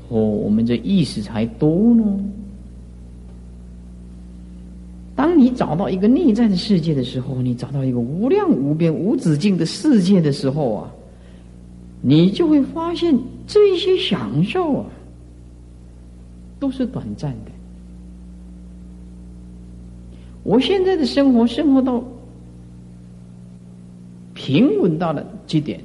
[0.10, 2.04] 哦，我们这意识才多呢。
[5.16, 10.92] 当你找到一个内在的世界的时候，你找到一个无量无边无止境的世界的时候啊，
[12.02, 13.18] 你就会发现
[13.48, 14.86] 这些享受啊。
[16.60, 17.52] 都是短暂的。
[20.44, 22.04] 我现在的生活，生活到
[24.34, 25.80] 平稳到了极点。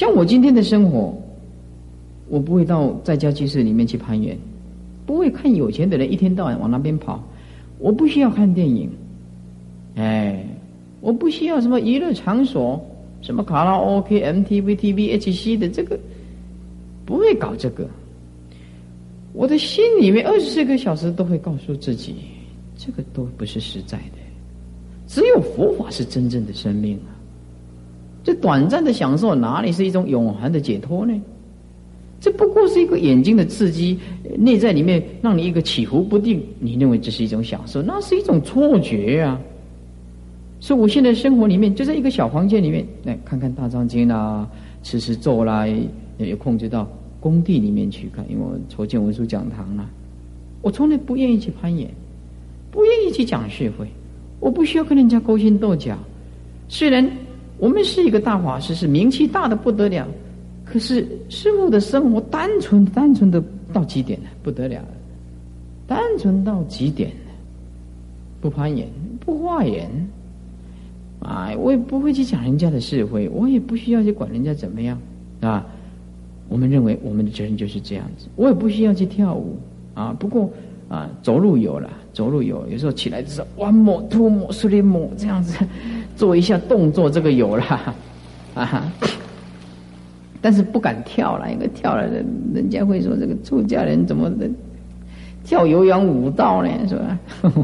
[0.00, 1.14] 像我今天的生活，
[2.30, 4.34] 我不会到在家居室里面去攀岩，
[5.04, 7.22] 不会看有钱的人一天到晚往那边跑。
[7.76, 8.88] 我不需要看电影，
[9.96, 10.42] 哎，
[11.02, 12.82] 我不需要什么娱乐场所，
[13.20, 16.00] 什么卡拉 OK、MTV、TVHC 的这个。
[17.04, 17.86] 不会搞这个，
[19.34, 22.14] 我的心里面二十四个小时都会告诉自己，
[22.74, 24.18] 这个都不是实在的，
[25.06, 27.19] 只有佛法是真正的生命啊！
[28.30, 31.20] 这短暂的享受哪里是一种永恒的解脱呢？
[32.20, 33.98] 这不过是一个眼睛的刺激，
[34.38, 39.40] 内在里面让你一个起伏不定，你认为这是一种享受，那是一种错觉啊！
[40.60, 44.48] 所以我现在生活里面就在一个小房间里面，来看看大藏经啦，
[44.84, 45.66] 吃吃坐啦，
[46.18, 46.88] 有空就到。
[47.18, 49.90] 工地里面去看，因为我筹建文书讲堂了。
[50.62, 51.90] 我从来不愿意去攀岩，
[52.70, 53.88] 不愿意去讲社会，
[54.38, 55.98] 我不需要跟人家勾心斗角。
[56.68, 57.10] 虽然
[57.60, 60.08] 我们是一个大法师，是名气大的不得了，
[60.64, 63.42] 可是师傅的生活单纯，单纯的
[63.72, 64.82] 到极点了，不得了，
[65.86, 67.12] 单纯到极点
[68.40, 68.88] 不攀岩，
[69.24, 69.88] 不化缘，
[71.20, 74.98] 哎，我也不会去讲人家的是非，我也不需要去管人家怎么样，
[75.40, 75.66] 啊。
[76.48, 79.56] 我们认为我们的责任就是这样子，我也不需要去跳舞
[79.94, 80.12] 啊。
[80.18, 80.50] 不过
[80.88, 85.64] 啊，走路有了，走路有，有时候起来就是 one more two more three more 这样子。
[86.20, 87.64] 做一下动作，这个有了
[88.52, 88.92] 啊。
[90.42, 94.30] 但是不敢跳了，因为跳了人人家会说这个出家人怎么
[95.42, 96.68] 跳有氧舞蹈呢？
[96.86, 97.18] 是吧？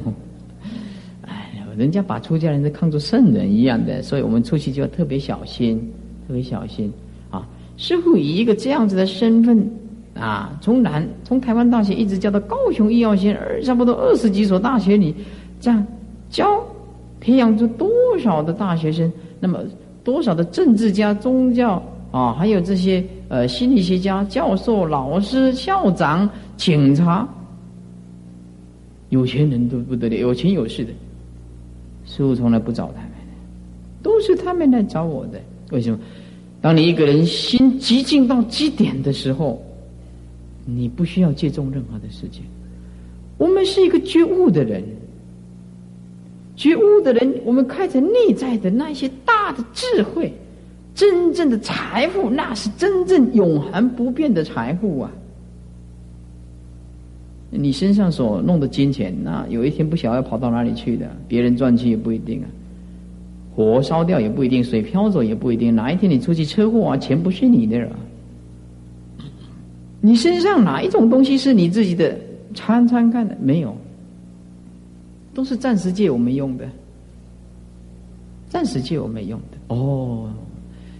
[1.28, 5.78] 哎，人家把出家人都看作圣人一样的，所以我们出去就要特别小心，
[6.26, 6.90] 特别小心
[7.30, 7.46] 啊。
[7.76, 9.70] 师傅以一个这样子的身份
[10.14, 15.14] 啊，从南从台湾大学一直教到高雄医药线，二差不多二十几所大学里，
[15.60, 15.86] 这样
[16.30, 16.64] 教
[17.20, 19.10] 培养出多少的大学生？
[19.40, 19.60] 那么
[20.04, 27.28] 多少的政治家、宗教啊，还有这些呃心理学家、教授、老师、校长、警察，
[29.10, 30.90] 有钱人都不得了，有钱有势的，
[32.04, 33.10] 师傅从来不找他们，
[34.02, 35.40] 都是他们来找我的。
[35.70, 35.98] 为什么？
[36.60, 39.62] 当你一个人心极静到极点的时候。
[40.68, 42.42] 你不需要借重任何的事情。
[43.38, 44.82] 我们是一个觉悟的人，
[46.56, 50.32] 觉悟的人，我们开着内在的那些大的智慧，
[50.94, 55.10] 真正的财富，那是真正永恒不变的财富啊！
[57.50, 62.46] 你身上所弄的金钱，那有一天不晓得跑到哪里去的，别人赚去也不一定啊，
[63.54, 67.96] 火烧掉也不一定，水漂走也不一定，哪一天你出去车祸啊，钱不是你的了。
[70.00, 72.16] 你身上哪一种东西是你自己的？
[72.54, 73.76] 参参看的没有，
[75.36, 76.66] 都是暂时借我们用的，
[78.48, 79.74] 暂时借我们用的。
[79.74, 80.30] 哦，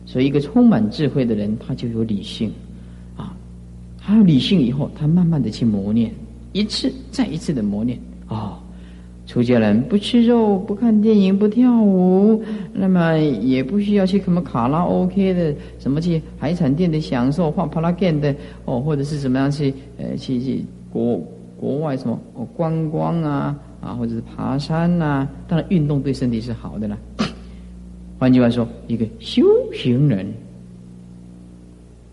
[0.05, 2.53] 所以一个充满智慧的人，他就有理性。
[3.17, 3.35] 啊，
[3.99, 6.13] 他有理性以后，他慢慢的去磨练，
[6.53, 7.99] 一次再一次的磨练。
[8.27, 8.61] 啊。
[9.27, 12.41] 出家人不吃肉，不看电影，不跳舞，
[12.73, 18.33] 那么也不需要去什么卡拉 OK 的，什么去海产店的享受，画帕拉干的
[18.67, 21.21] 哦，或者是怎么样去呃去去国
[21.59, 25.29] 国外什么哦观光啊啊，或者是爬山呐。
[25.47, 26.99] 当然，运动对身体是好的啦。
[28.19, 30.27] 换句话说，一个修行人，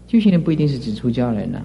[0.08, 1.62] 修行人不一定是指出家人呐，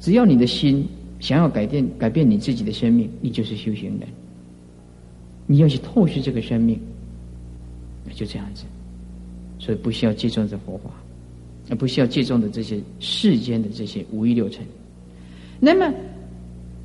[0.00, 0.86] 只要你的心。
[1.20, 4.08] 想要改变改变你自己的生命，你就是修行人。
[5.46, 6.80] 你要去透视这个生命，
[8.06, 8.64] 那就这样子。
[9.58, 10.88] 所以不需要借重这佛法，
[11.68, 14.64] 而不需要借重的这些世间的这些五欲六尘。
[15.60, 15.92] 那么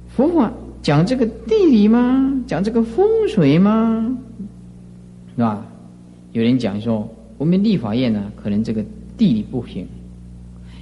[0.09, 0.51] 佛法
[0.85, 2.31] 讲这个地理吗？
[2.45, 4.15] 讲这个风水吗？
[5.35, 5.65] 是吧？
[6.31, 8.85] 有人讲说，我们立法院呢，可能这个
[9.17, 9.87] 地理不行，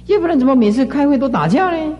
[0.04, 1.96] 要不然怎么每次开会都打架呢？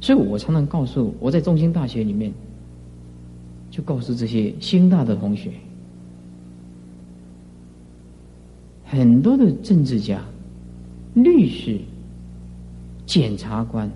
[0.00, 2.32] 所以我常常告诉我在中兴大学里面，
[3.70, 5.50] 就告诉这些新大的同学，
[8.86, 10.22] 很多的政治家、
[11.12, 11.78] 律师、
[13.04, 13.90] 检察官，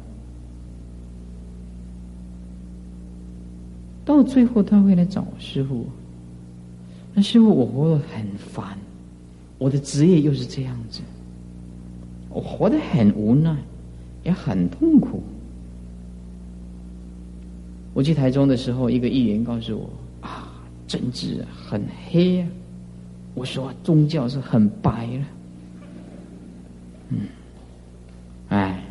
[4.05, 5.87] 到最后他会来找师傅。
[7.15, 8.77] 那师傅，我活得很烦，
[9.59, 11.01] 我的职业又是这样子，
[12.31, 13.55] 我活得很无奈，
[14.25, 15.23] 也很痛苦。
[17.95, 19.91] 我去台中的时候，一个议员告诉我
[20.27, 20.51] ：“啊，
[20.89, 22.47] 政治很黑呀。”
[23.35, 25.25] 我说：“宗教是很白了。”
[27.11, 27.19] 嗯，
[28.49, 28.83] 哎，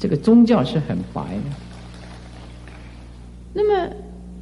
[0.00, 1.42] 这个宗教是很白的。
[3.54, 3.94] 那么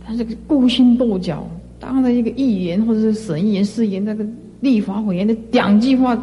[0.06, 1.46] 他这个勾心斗角，
[1.80, 4.24] 当了一个议员或者是省议员、市议员，那个
[4.60, 6.16] 立法委员的两句话，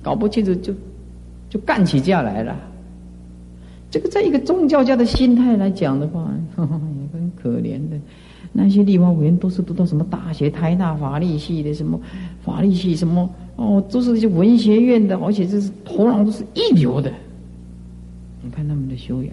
[0.00, 0.72] 搞不清楚就
[1.48, 2.56] 就干起架来了。
[3.90, 6.64] 这个在一个宗教家的心态来讲的话， 也
[7.12, 7.98] 很可怜的。
[8.52, 12.00] 那些立法委员都是读到什么大学、台大法律系的，什么
[12.44, 17.12] 法律系什么哦，都是一些文学院的，而且这是头脑都是一流的。
[18.42, 19.32] 你看他们的修养，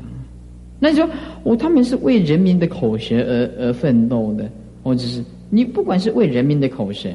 [0.79, 1.09] 那你说
[1.43, 4.49] 我他们是为人民的口舌而而奋斗的，
[4.83, 7.09] 或者是你不管是为人民的口舌，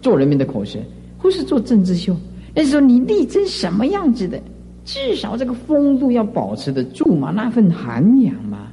[0.00, 0.78] 做人民的口舌，
[1.18, 2.16] 或是做政治秀，
[2.54, 4.40] 那时候你力争什么样子的？
[4.84, 8.68] 至少这个风度要保持得住嘛，那份涵养嘛，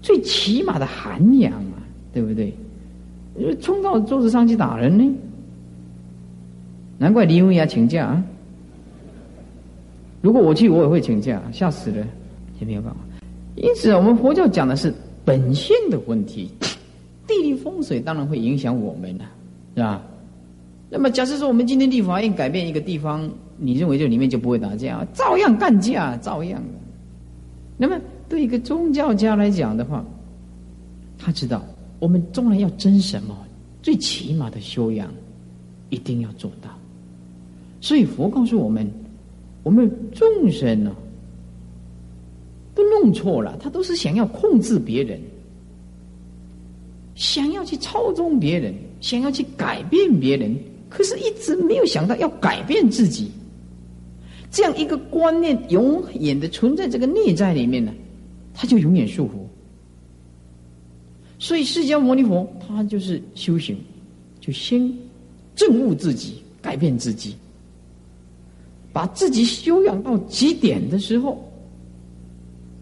[0.00, 1.78] 最起码的涵养嘛，
[2.12, 2.54] 对不对？
[3.60, 5.12] 冲到桌子上去打人呢？
[6.98, 8.24] 难怪李文雅请假啊！
[10.20, 12.06] 如果我去，我也会请假，吓死了，
[12.60, 12.98] 也没有办法。
[13.56, 14.92] 因此，我们佛教讲的是
[15.24, 16.50] 本性的问题，
[17.26, 19.24] 地理风水当然会影响我们了，
[19.74, 20.02] 是吧？
[20.88, 23.30] 那么，假设说我们今天立法院改变一个地方。
[23.62, 25.06] 你认为这里面就不会打架？
[25.12, 26.62] 照样干架，照样。
[27.76, 30.02] 那么，对一个宗教家来讲的话，
[31.18, 31.62] 他知道
[31.98, 33.36] 我们纵然要争什么，
[33.82, 35.12] 最起码的修养
[35.90, 36.70] 一定要做到。
[37.82, 38.90] 所以佛告诉我们，
[39.62, 40.90] 我们众生呢，
[42.80, 45.20] 都弄错了，他都是想要控制别人，
[47.14, 50.56] 想要去操纵别人，想要去改变别人，
[50.88, 53.30] 可是一直没有想到要改变自己。
[54.50, 57.92] 这样一个观念永远的存在这个内在里面呢，
[58.54, 59.32] 他就永远束缚。
[61.38, 63.76] 所以释迦牟尼佛他就是修行，
[64.40, 64.92] 就先
[65.54, 67.34] 证悟自己，改变自己。
[68.92, 71.49] 把自己修养到极点的时候，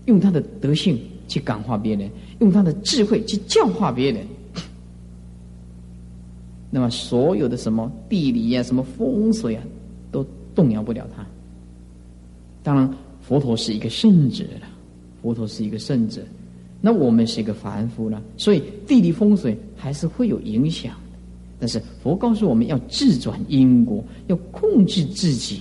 [0.08, 0.98] 用他的德性
[1.28, 4.26] 去感化别人，用他的智慧去教化别人。
[6.72, 9.62] 那么，所有的什么地理呀、什么风水啊，
[10.10, 11.24] 都动摇不了他。
[12.62, 12.90] 当然，
[13.20, 14.66] 佛陀是一个圣者了，
[15.22, 16.22] 佛陀是一个圣者，
[16.80, 20.94] 那我们是一个凡夫了，所以地理风水还是会有影响。
[21.60, 25.60] 但是佛告诉我们要自转因果，要控制自己。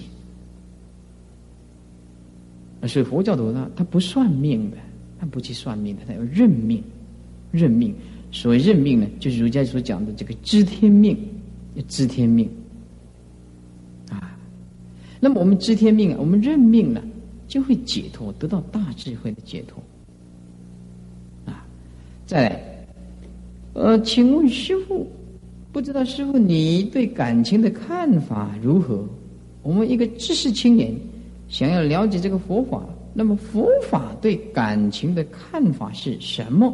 [2.84, 4.78] 所以佛教徒呢，他不算命的，
[5.20, 6.84] 他不去算命的，他要认命，
[7.52, 7.94] 认命。
[8.32, 11.18] 所谓认命呢，就是儒家所讲的这个知天命，
[11.88, 12.48] 知天命
[14.10, 14.38] 啊。
[15.20, 17.02] 那么我们知天命啊，我们认命了，
[17.48, 19.82] 就会解脱，得到大智慧的解脱
[21.46, 21.66] 啊。
[22.26, 22.86] 再来，
[23.74, 25.08] 呃，请问师傅，
[25.72, 29.08] 不知道师傅你对感情的看法如何？
[29.64, 30.94] 我们一个知识青年
[31.50, 32.84] 想要了解这个佛法，
[33.14, 36.74] 那么佛法对感情的看法是什么？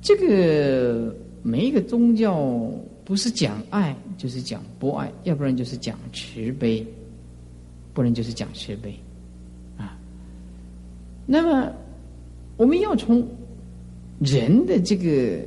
[0.00, 2.70] 这个每一个宗教
[3.04, 6.86] 不是讲爱，就是讲博爱，要不然就是讲慈悲，
[7.92, 8.94] 不然就是讲慈悲，
[9.76, 9.98] 啊。
[11.26, 11.72] 那么
[12.56, 13.26] 我们要从
[14.18, 15.44] 人的这个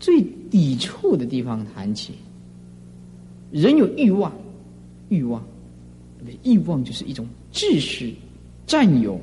[0.00, 0.20] 最
[0.50, 2.14] 抵触的地方谈起。
[3.50, 4.32] 人有欲望，
[5.08, 5.42] 欲望，
[6.44, 8.12] 欲望就是一种自私、
[8.66, 9.20] 占有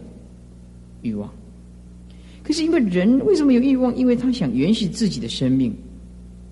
[1.01, 1.31] 欲望。
[2.43, 3.95] 可是因为人为什么有欲望？
[3.95, 5.75] 因为他想延续自己的生命，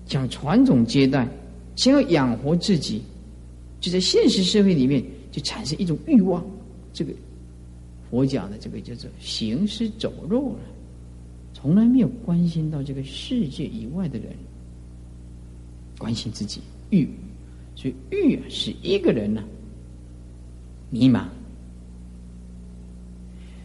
[0.06, 1.28] 想传宗接代，
[1.76, 3.00] 想要养活自己，
[3.80, 6.44] 就在现实社会里面就产生一种欲望。
[6.92, 7.12] 这个
[8.10, 10.58] 佛讲的这个叫做行尸走肉了，
[11.52, 14.28] 从来没有关心到这个世界以外的人，
[15.98, 16.60] 关心自己
[16.90, 17.08] 欲，
[17.76, 19.42] 所以欲使一个人呢
[20.90, 21.24] 迷茫，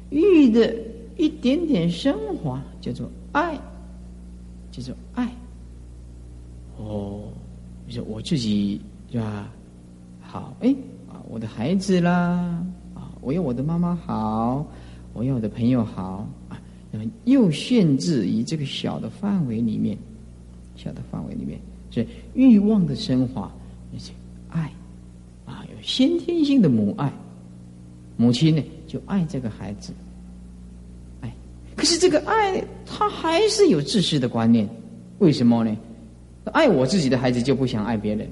[0.10, 0.76] 欲的。
[1.20, 3.60] 一点点升华叫做爱，
[4.72, 5.30] 叫做爱。
[6.78, 7.24] 哦，
[7.86, 8.80] 你说我自己
[9.12, 9.52] 是吧？
[10.22, 10.74] 好，哎
[11.10, 14.66] 啊，我的孩子啦，啊，我有我的妈妈好，
[15.12, 16.58] 我有我的朋友好啊。
[16.90, 19.98] 那么又限制于这个小的范围里面，
[20.78, 21.60] 小的范围里面，
[21.92, 23.52] 所以欲望的升华，
[23.92, 24.12] 那些
[24.50, 24.72] 爱
[25.46, 27.12] 啊，有先天性的母爱，
[28.18, 29.94] 母亲呢就爱这个孩子。
[31.76, 34.68] 可是这个爱，他还是有自私的观念，
[35.20, 35.74] 为什么呢？
[36.52, 38.28] 爱我自己的孩子就不想爱别人。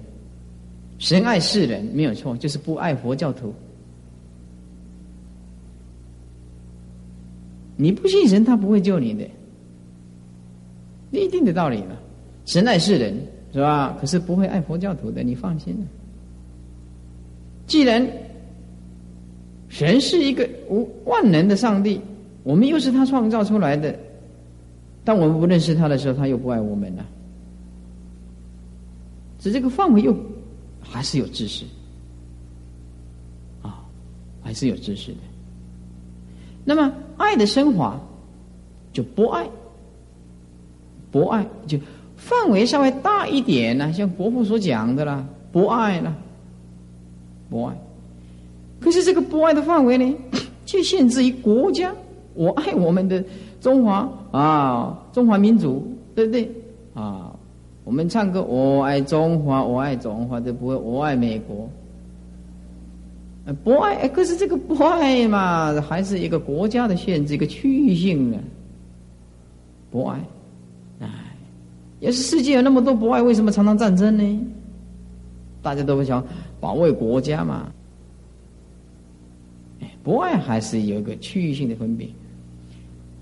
[0.99, 3.53] 神爱世人没有错，就是不爱佛教徒。
[7.78, 9.30] 你不信神，他不会救你的，
[11.12, 11.95] 一定的道理嘛。
[12.45, 13.16] 神爱世人
[13.53, 13.97] 是吧？
[13.99, 15.77] 可是不会爱佛教徒的，你放心。
[17.65, 18.07] 既然
[19.69, 21.99] 神是一个无万能的上帝。
[22.43, 23.93] 我们又是他创造出来的，
[25.03, 27.05] 当我们不认识他的时候，他又不爱我们了。
[29.37, 30.15] 只这个范围又
[30.79, 31.65] 还是有知识
[33.61, 33.83] 啊，
[34.41, 35.17] 还是有知识的。
[36.63, 37.99] 那么爱的升华
[38.93, 39.45] 就博爱，
[41.11, 41.77] 博爱就
[42.18, 46.13] 范围稍微大一点呢，像伯父所讲的啦，博爱啦，
[47.49, 47.78] 博爱。
[48.82, 50.15] 可是这个博爱的范围呢，
[50.65, 51.93] 却限制于国家。
[52.34, 53.24] 我爱我们的
[53.61, 56.51] 中华啊，中华民族，对不对
[56.93, 57.34] 啊？
[57.84, 61.68] 我们唱歌，我爱中华，我爱中华，都不会我爱美国。
[63.63, 68.38] 博爱，可是这个博爱嘛，还是一个国家的限制，一个区域性的
[69.89, 70.20] 博爱。
[71.99, 74.39] 也，是世界有那么多博爱，为什么常常战争呢？
[75.61, 76.25] 大家都不想
[76.59, 77.71] 保卫国家嘛。
[80.03, 82.07] 博爱还是有一个区域性的分别。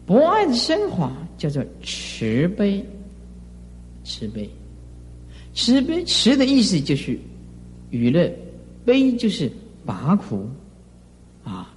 [0.05, 2.86] 博爱的升华叫做慈悲，
[4.03, 4.47] 慈悲，
[5.55, 7.17] 慈悲慈的意思就是
[7.89, 8.32] 娱乐，
[8.86, 9.51] 悲就是
[9.84, 10.47] 拔苦，
[11.43, 11.73] 啊，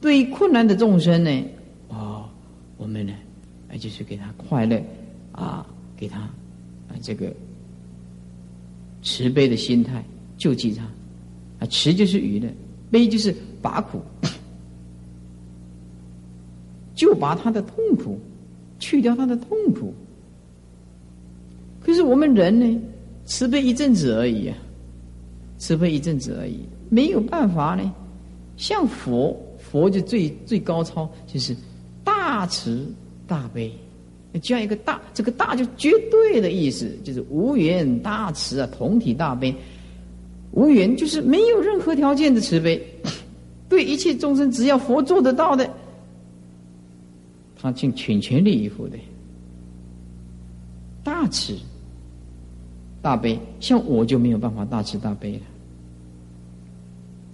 [0.00, 1.44] 对于困难的众生呢，
[1.88, 2.28] 哦，
[2.76, 3.12] 我们呢，
[3.68, 4.80] 哎，就是给他快乐，
[5.32, 6.30] 啊，给他
[7.02, 7.30] 这个
[9.02, 10.02] 慈悲的心态，
[10.38, 10.84] 救济他，
[11.58, 12.48] 啊，慈就是娱乐，
[12.90, 14.00] 悲就是拔苦。
[16.94, 18.16] 就把他的痛苦
[18.78, 19.92] 去掉，他的痛苦。
[21.80, 22.80] 可是我们人呢，
[23.24, 24.56] 慈悲一阵子而已啊，
[25.58, 27.92] 慈悲一阵子而已，没有办法呢。
[28.56, 31.56] 像佛，佛就最最高超，就是
[32.04, 32.86] 大慈
[33.26, 33.72] 大悲，
[34.40, 39.54] 加一个大，这个大就绝对的意思，就是无缘大慈啊，同体大悲。
[40.52, 42.80] 无缘就是没有任何条件的慈悲，
[43.68, 45.68] 对一切众生，只要佛做得到的，
[47.60, 48.98] 他尽全全力以赴的。
[51.04, 51.56] 大慈
[53.00, 55.40] 大悲，像我就没有办法大慈大悲了，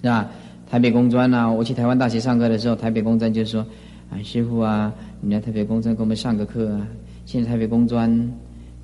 [0.02, 0.30] 是吧？
[0.70, 3.64] 台北工专呐，我去台湾大学上课的时候，台北工专就说
[4.10, 6.86] ：“啊，师傅啊，你来台北工专给我们上个课啊。”
[7.26, 8.32] 现在台北工专、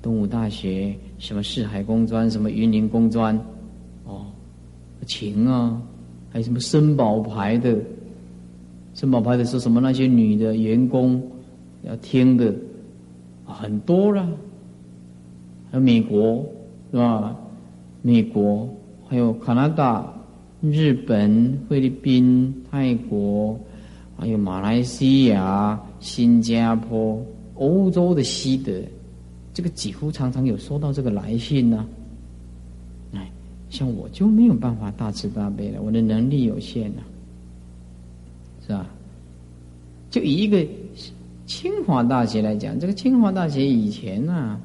[0.01, 3.35] 东吴大学、什么四海工专、什么云林工专，
[4.05, 4.25] 哦，
[5.07, 5.81] 情啊，
[6.31, 7.75] 还有什么森宝牌的，
[8.93, 9.81] 森宝牌的是什么？
[9.81, 11.19] 那些女的员工
[11.81, 12.53] 要听的
[13.45, 14.29] 很多了。
[15.71, 16.45] 还有美国
[16.91, 17.35] 是吧？
[18.03, 18.69] 美国
[19.07, 20.13] 还有加拿大、
[20.61, 23.59] 日本、菲律宾、泰国，
[24.17, 27.23] 还有马来西亚、新加坡。
[27.57, 28.73] 欧洲的西德，
[29.53, 31.87] 这个几乎常常有收到这个来信呢。
[33.13, 33.31] 哎，
[33.69, 37.01] 像我就没有办法大慈大悲了，我的能力有限呐，
[38.67, 38.85] 是吧？
[40.11, 40.67] 就以一个
[41.45, 44.59] 清华大学来讲，这个清华大学以前啊，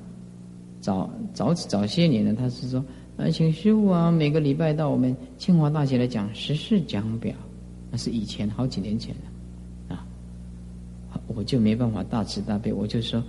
[0.80, 2.84] 早早早些年呢，他是说，
[3.16, 7.32] 啊，请师傅啊，每个礼拜到我们清华大学来讲时事讲表，
[7.88, 9.29] 那是以前好几年前了。
[11.34, 13.22] 我就没办法大慈大悲，我就说，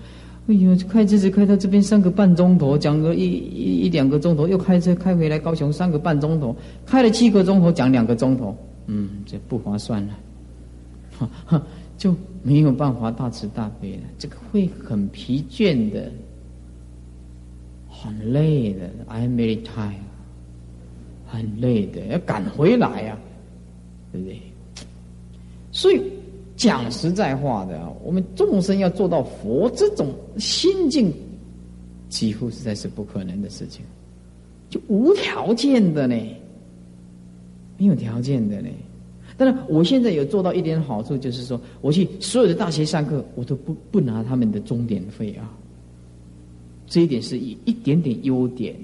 [0.48, 11.64] 哎呦，开车子开到这边三个半钟头，讲个一一一两个钟头，又开车开回来高雄三个半钟头，开了七个钟头讲两个钟头，嗯，这不划算了，
[11.96, 16.12] 就没有办法大慈大悲了，这个会很疲倦的，
[17.88, 19.94] 很累的，I'm very tired，
[21.28, 23.18] 很累的，要赶回来呀，
[24.12, 24.42] 对不对？
[25.72, 26.02] 所以。
[26.62, 31.12] 讲实在话的，我们众生要做到佛这种心境，
[32.08, 33.84] 几乎实在是不可能的事情，
[34.70, 36.16] 就无条件的呢，
[37.80, 38.70] 没有条件的呢。
[39.36, 45.50] 但是，我现在有做到一点好处，就是说，我去所有的大学上课，我都不不拿他们的钟点费啊。
[46.86, 48.76] 这一点是一一点点优点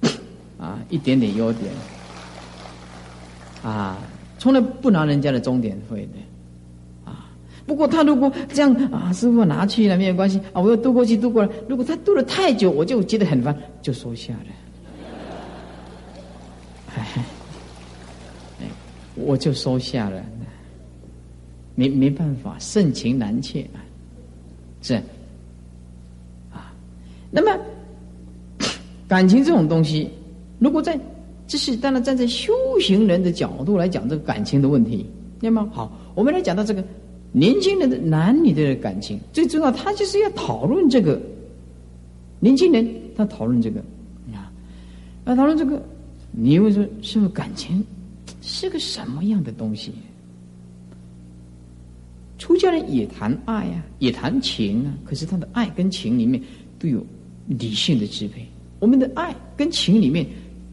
[0.00, 0.08] 呐，
[0.56, 1.70] 啊，一点点优点，
[3.62, 3.98] 啊，
[4.38, 6.18] 从来不拿人家的钟点费的。
[7.66, 11.48] 不过他如果这样啊，师傅拿去了没有关系啊，我要渡过去渡过来。
[11.68, 14.46] 如果他渡了太久，我就觉得很烦，就收下了。
[16.94, 17.04] 哎，
[19.16, 20.24] 我就收下了，
[21.74, 23.82] 没没办法，盛情难却啊，
[24.80, 24.94] 是
[26.52, 26.72] 啊。
[27.32, 27.60] 那么
[29.08, 30.08] 感情这种东西，
[30.60, 30.96] 如果在
[31.48, 35.04] 这是当然站在修行人的角度来讲这个感情的问题，
[35.40, 35.68] 那么？
[35.72, 36.84] 好，我们来讲到这个。
[37.32, 41.20] 年轻人的男女的感情，最重要，他就是要讨论这个。
[42.38, 43.80] 年轻人他讨论这个，
[44.32, 44.52] 啊，
[45.24, 45.82] 要讨论这个，
[46.32, 47.82] 你会说是不是感情
[48.42, 49.90] 是个什么样的东西？
[52.38, 56.40] 出家人也谈爱啊，也谈情啊，可是他的爱跟情里面
[56.78, 57.04] 都有
[57.46, 58.46] 理性的支配。
[58.78, 60.24] 我们的爱跟情里面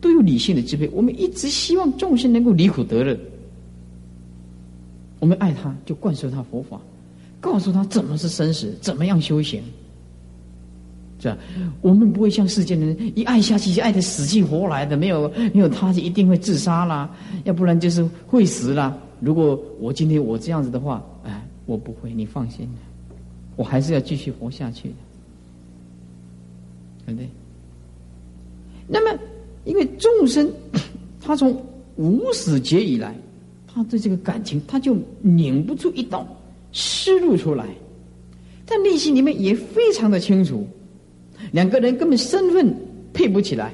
[0.01, 3.17] 都有理性的支配，我们一直希望众生能够离苦得乐。
[5.23, 6.77] 我们爱他，就灌输他佛法，
[7.39, 9.63] 告诉他怎么是生死，怎么样修行，
[11.17, 11.37] 是吧？
[11.79, 17.09] 我们不会像世间的人一爱下去就爱的死去活来的，没有没有他就一定会自杀啦，
[17.45, 18.93] 要不然就是会死啦。
[19.21, 22.67] 如果我今天我这样子的话，哎，我不会，你放心，
[23.55, 24.95] 我还是要继续活下去的，
[27.05, 27.29] 对不对？
[28.89, 29.17] 那么，
[29.63, 30.51] 因为众生
[31.21, 31.65] 他从
[31.95, 33.15] 无始劫以来。
[33.73, 36.27] 他对这个感情，他就拧不出一道
[36.71, 37.65] 思路出来，
[38.65, 40.67] 但内心里面也非常的清楚，
[41.51, 42.75] 两个人根本身份
[43.13, 43.73] 配不起来，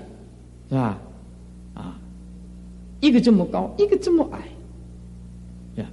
[0.69, 0.97] 是吧？
[1.73, 1.99] 啊，
[3.01, 4.39] 一个这么高，一个这么矮，
[5.75, 5.89] 是吧？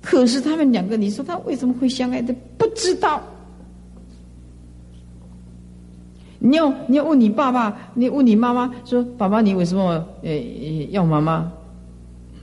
[0.00, 2.34] 可是他们两个，你说他为什么会相爱的？
[2.56, 3.22] 不知道。
[6.42, 10.34] 你要你要问你爸爸，你问你妈妈，说爸爸，你为什么呃
[10.90, 11.52] 要妈妈？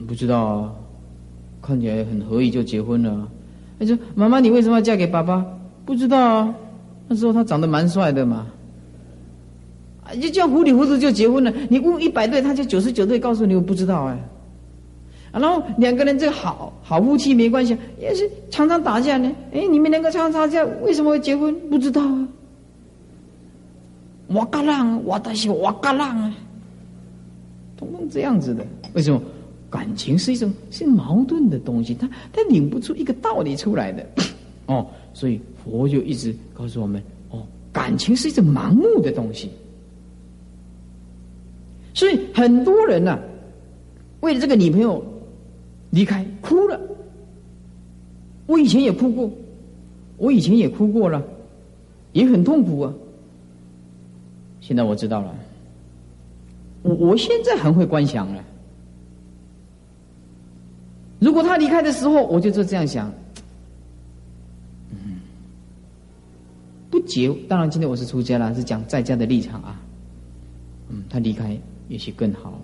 [0.06, 0.72] 不知道啊，
[1.60, 3.28] 看起来很合意就结婚了。
[3.78, 5.44] 他说：“妈妈，你为什么要嫁给爸爸？”
[5.84, 6.54] 不知道啊，
[7.08, 8.46] 那时候他长得蛮帅的嘛。
[10.04, 11.52] 啊，就这样糊里糊涂就结婚了。
[11.68, 14.18] 你问一百对，他就九十九对告诉你我不知道哎。
[15.32, 19.30] 然后两个人这个好好夫妻没关系，也是常常打架呢。
[19.52, 21.54] 哎，你们两个常常打架，为什么会结婚？
[21.68, 22.28] 不知道啊。
[24.28, 26.34] 我嘎浪，我的是我嘎浪啊，
[27.76, 29.20] 通通这样子的，为什么？
[29.70, 34.06] 感情是一种是矛盾的东西，他他拧不出一个道理出来的。
[34.66, 37.42] 哦，所以佛就一直告诉我们：哦，
[37.72, 39.50] 感情是一种盲目的东西。
[41.94, 43.18] 所以很多人呐，
[44.20, 45.04] 为了这个女朋友
[45.90, 46.80] 离开，哭了。
[48.46, 49.30] 我以前也哭过，
[50.16, 51.22] 我以前也哭过了，
[52.12, 52.94] 也很痛苦啊。
[54.60, 55.34] 现在我知道了，
[56.82, 58.44] 我我现在很会观想了。
[61.18, 63.12] 如果他离开的时候，我就就这样想，
[64.90, 65.18] 嗯，
[66.88, 67.28] 不结。
[67.48, 69.80] 当然，今天我是出家了，是讲在家的立场啊。
[70.88, 71.58] 嗯，他离开
[71.88, 72.60] 也许更好，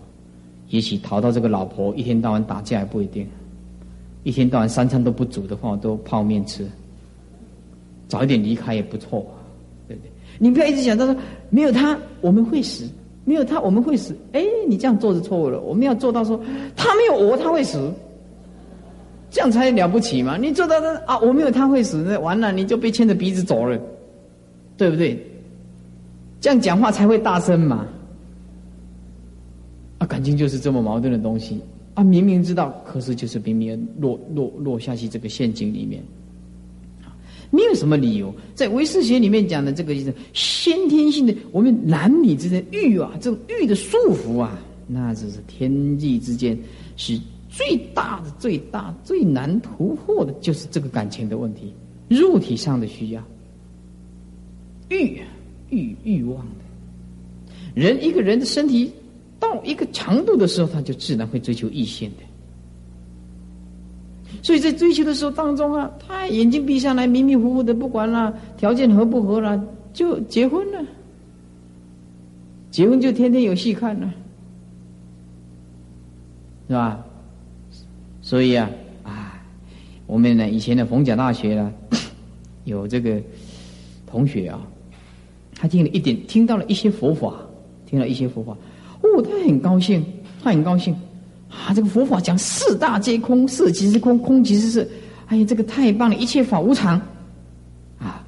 [0.68, 3.26] 也许逃到这个老婆一天到晚打架也不一定，
[4.22, 6.64] 一天到晚三餐都不煮的话，都泡面吃，
[8.06, 9.26] 早一点离开也不错，
[9.88, 10.10] 对不对？
[10.38, 11.16] 你不要一直想到说
[11.50, 12.88] 没有他我们会死，
[13.24, 14.16] 没有他我们会死。
[14.32, 15.60] 哎，你这样做是错误了。
[15.60, 16.40] 我们要做到说
[16.76, 17.92] 他没有我他会死。
[19.34, 20.36] 这样才了不起嘛！
[20.36, 23.76] 你做到的啊，我没有他会死，那完了你就被牵着鼻子走了，
[24.76, 25.18] 对不对？
[26.40, 27.84] 这样讲话才会大声嘛！
[29.98, 31.60] 啊，感情就是这么矛盾的东西
[31.94, 32.04] 啊！
[32.04, 36.00] 明明知道，可是就是明明落落落下去这个陷阱里面，
[37.50, 38.32] 没有什么理由。
[38.54, 44.56] 在唯识学里面讲的这个就是先天性的，我们男女之间欲啊，这种欲的束缚啊，
[44.86, 46.56] 那只是天地之间
[46.96, 47.18] 是。
[47.56, 51.72] 最大的、最大、最难突破的，就是这个感情的问题，
[52.08, 53.22] 肉体上的需要，
[54.88, 55.22] 欲、
[55.70, 57.80] 欲、欲望的。
[57.80, 58.90] 人一个人的身体
[59.38, 62.24] 到一个长度的时候，他就自然会追求异性的。
[64.42, 70.84] 所以在追求的时候当中啊，他眼睛闭上来，迷迷糊糊的，不管了，条件合不合了，就结婚了。
[72.72, 74.12] 结婚就天天有戏看了，
[76.66, 77.06] 是吧？
[78.34, 78.68] 所以啊，
[79.04, 79.40] 啊，
[80.08, 81.72] 我们呢以前的逢甲大学呢，
[82.66, 83.22] 有这个
[84.08, 84.60] 同学啊，
[85.54, 87.32] 他听了一点，听到了一些佛法，
[87.86, 88.56] 听了一些佛法，
[89.02, 90.04] 哦，他很高兴，
[90.42, 90.92] 他很高兴，
[91.48, 94.88] 啊，这个佛法讲四大皆空，色即是空，空即是色，
[95.26, 97.00] 哎呀，这个太棒了，一切法无常，
[98.00, 98.26] 啊，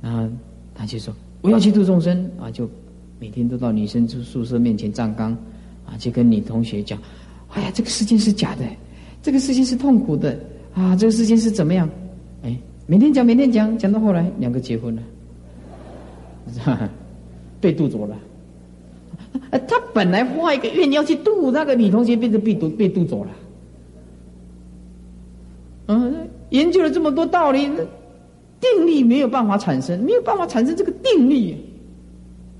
[0.00, 0.26] 然后
[0.74, 2.66] 他就说我要去度众生啊，就
[3.20, 5.36] 每天都到女生住宿舍面前站岗，
[5.84, 6.98] 啊，就跟女同学讲，
[7.50, 8.64] 哎呀，这个世界是假的。
[9.24, 10.38] 这个事情是痛苦的
[10.74, 10.94] 啊！
[10.94, 11.88] 这个事情是怎么样？
[12.42, 12.54] 哎，
[12.86, 15.02] 每天讲，每天讲，讲到后来，两个结婚了，
[17.58, 18.14] 被渡走了。
[19.66, 23.30] 他本来画一个愿要去渡那个女同学，变成被渡被渡走了。
[25.86, 27.66] 嗯，研究了这么多道理，
[28.60, 31.56] 定力没有办法产生，没有办法产生这个定力，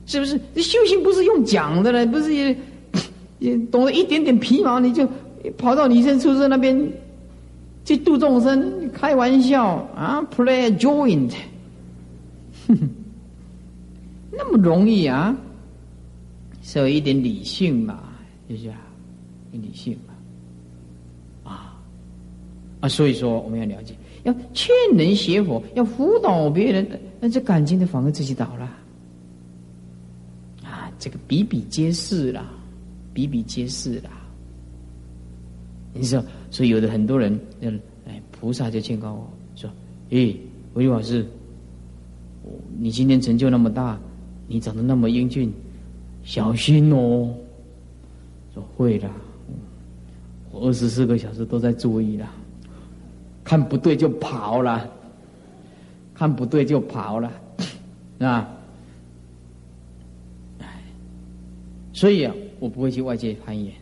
[0.07, 0.41] 是不是？
[0.55, 2.57] 你修行不是用讲的了，不是也
[3.39, 5.07] 也懂得一点点皮毛你就。
[5.59, 6.77] 跑到女生宿舍那边
[7.85, 11.33] 去度众生，开玩笑啊，play joint，
[12.67, 12.89] 哼 哼
[14.33, 15.37] 那么容易啊？
[16.63, 18.05] 是有一点理性嘛，
[18.49, 18.77] 就是啊，
[19.53, 21.77] 理性嘛，啊
[22.81, 26.89] 啊，所以说我们要了解，要劝人学佛，要辅导别人，
[27.21, 28.65] 那这感情的反而自己倒了
[30.65, 32.51] 啊，这个比比皆是啦，
[33.13, 34.11] 比比皆是啦。
[35.95, 39.71] 你说，所以有的很多人，嗯，哎，菩萨就劝告我说
[40.11, 40.37] ：“诶，
[40.75, 41.25] 维老师，
[42.77, 43.97] 你今天成就那么大，
[44.49, 45.53] 你长得那么英俊，
[46.25, 47.33] 小心哦。”
[48.53, 49.09] 说会的，
[50.51, 52.29] 我二十四个小时都在注意了，
[53.45, 54.91] 看不对就跑了，
[56.13, 57.33] 看不对就跑了，
[58.19, 58.49] 啊，
[60.59, 60.83] 哎，
[61.93, 63.73] 所以啊，我不会去外界攀岩。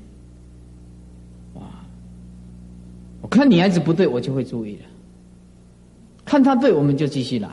[3.22, 4.82] 我看女孩子不对，我就会注意了；
[6.24, 7.48] 看她对，我们就继续来。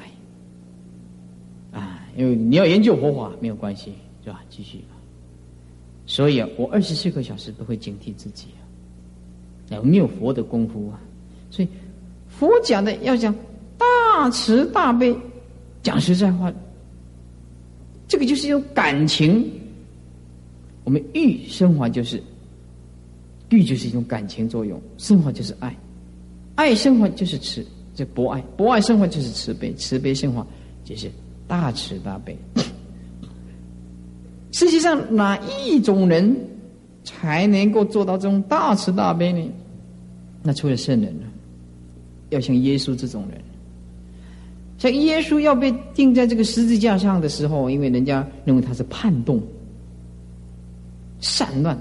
[1.72, 3.94] 啊，因为你要研究佛法没有关系，
[4.24, 4.44] 是吧？
[4.50, 4.80] 继续。
[6.08, 8.48] 所以啊，我二十四个小时都会警惕自己
[9.70, 11.00] 啊，没有佛的功夫啊。
[11.52, 11.68] 所以
[12.28, 13.34] 佛讲的要讲
[13.78, 15.16] 大慈大悲，
[15.84, 16.52] 讲实在话，
[18.08, 19.48] 这个就是一种感情。
[20.84, 22.22] 我们欲升华就是。
[23.50, 25.76] 欲就是一种感情作用，生活就是爱，
[26.56, 30.46] 爱生活就是慈，这博爱，博爱生活就是慈悲，慈悲生活
[30.84, 31.10] 就是
[31.48, 32.38] 大慈大悲。
[34.52, 36.36] 实际上，哪一种人
[37.04, 39.52] 才能够做到这种大慈大悲呢？
[40.44, 41.26] 那除了圣人了，
[42.30, 43.42] 要像耶稣这种人，
[44.78, 49.42] 像耶稣要被钉在这个十字架上的时候，因为人家认为他是叛动、
[51.20, 51.78] 散乱。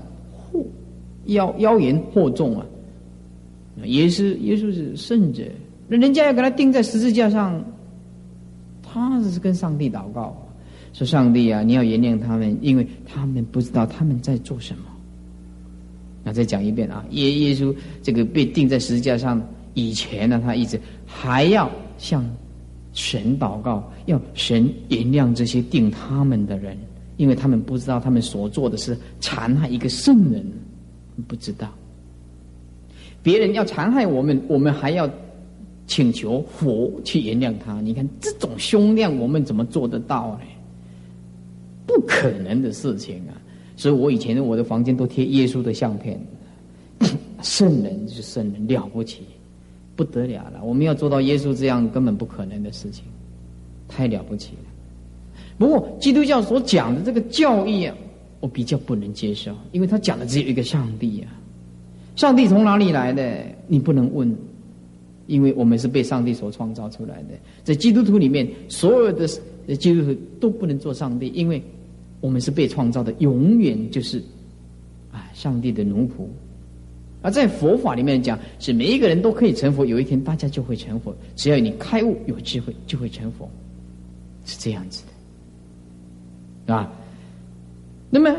[1.28, 2.66] 妖妖言惑众啊！
[3.84, 5.44] 耶稣耶稣是圣者，
[5.86, 7.64] 那人家要给他钉在十字架上，
[8.82, 10.36] 他是跟上帝祷告，
[10.92, 14.82] 说上帝啊，你要原谅他们，因为他们不知道他们在做什么。
[16.24, 19.40] 那再讲一遍啊，耶耶稣这个被钉在十字架上
[19.74, 22.28] 以前呢，他一直还要向
[22.92, 26.76] 神祷告，要神原谅这些定他们的人，
[27.16, 30.44] 因为他们不知道他们所做的是残害一个圣人，
[31.26, 31.68] 不知道。
[33.22, 35.08] 别人要残害我们，我们还要
[35.86, 37.80] 请求佛去原谅他。
[37.80, 40.40] 你看这种胸量，我们怎么做得到呢？
[41.86, 43.32] 不可能的事情啊！
[43.74, 46.20] 所以我以前我的房间都贴耶稣的相片，
[47.42, 49.22] 圣人就是圣人，了不起，
[49.96, 50.62] 不得了了。
[50.62, 53.04] 我们要做到耶稣这样，根本不可能的事情，
[53.88, 54.68] 太了不起了。
[55.58, 57.96] 不过基督教所讲的这个教义啊，
[58.40, 61.32] 我比较不能接受，因为他讲的只有一个上帝啊，
[62.16, 63.44] 上帝从哪里来的？
[63.66, 64.36] 你不能问，
[65.26, 67.30] 因为我们是被上帝所创造出来的。
[67.64, 69.26] 在基督徒里面，所有的
[69.76, 71.62] 基督徒都不能做上帝，因为。
[72.20, 74.20] 我们是被创造的，永远就是，
[75.12, 76.26] 啊，上帝的奴仆。
[77.22, 81.14] 而在佛法里面讲，是每一个人都可以成佛，有一天大家就会成佛。
[81.36, 83.48] 只要你开悟有智慧，就会成佛，
[84.44, 85.04] 是这样子
[86.66, 86.92] 的，啊。
[88.10, 88.34] 那么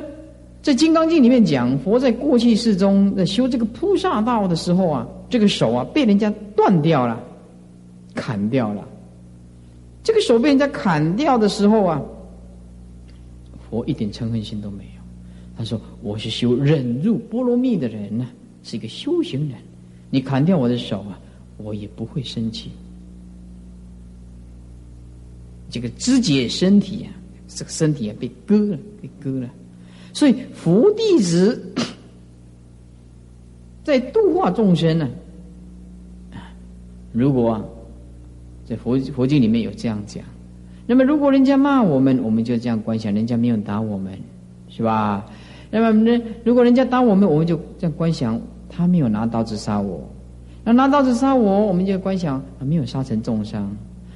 [0.61, 7.22] 在《金刚经》里面讲，佛在过去世中在修这个菩萨道的时候啊，这个手啊被人家断掉了，
[8.15, 8.88] 砍掉了。
[10.03, 12.01] 这个手被人家砍掉的时候啊。
[13.70, 14.89] 我一点嗔恨心都没有。
[15.55, 18.28] 他说：“我是修忍辱波罗蜜的人呢，
[18.63, 19.59] 是一个修行人。
[20.09, 21.20] 你砍掉我的手啊，
[21.57, 22.72] 我也不会生气。
[25.70, 27.13] 这个肢解身体啊，
[27.47, 29.47] 这个身体啊被割了，被割了。
[30.14, 31.74] 所以佛弟子
[33.84, 35.07] 在度化众生呢，
[37.12, 37.64] 如果啊，
[38.66, 40.24] 在佛佛经里面有这样讲。”
[40.91, 44.12] 那么，如果人家骂我们，我们就这样观想，人家没有打我们，
[44.70, 45.24] 是吧？
[45.70, 50.01] 那么，人如果人家打我们，我们就这样观想，他没有拿刀子杀我。
[50.64, 53.72] 那拿刀子杀我，我们就观想，啊，没有杀成重伤。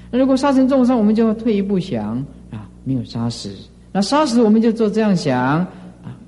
[0.09, 2.17] 那如果杀成重伤，我们就退一步想，
[2.49, 3.53] 啊，没有杀死。
[3.91, 5.63] 那杀死，我们就做这样想，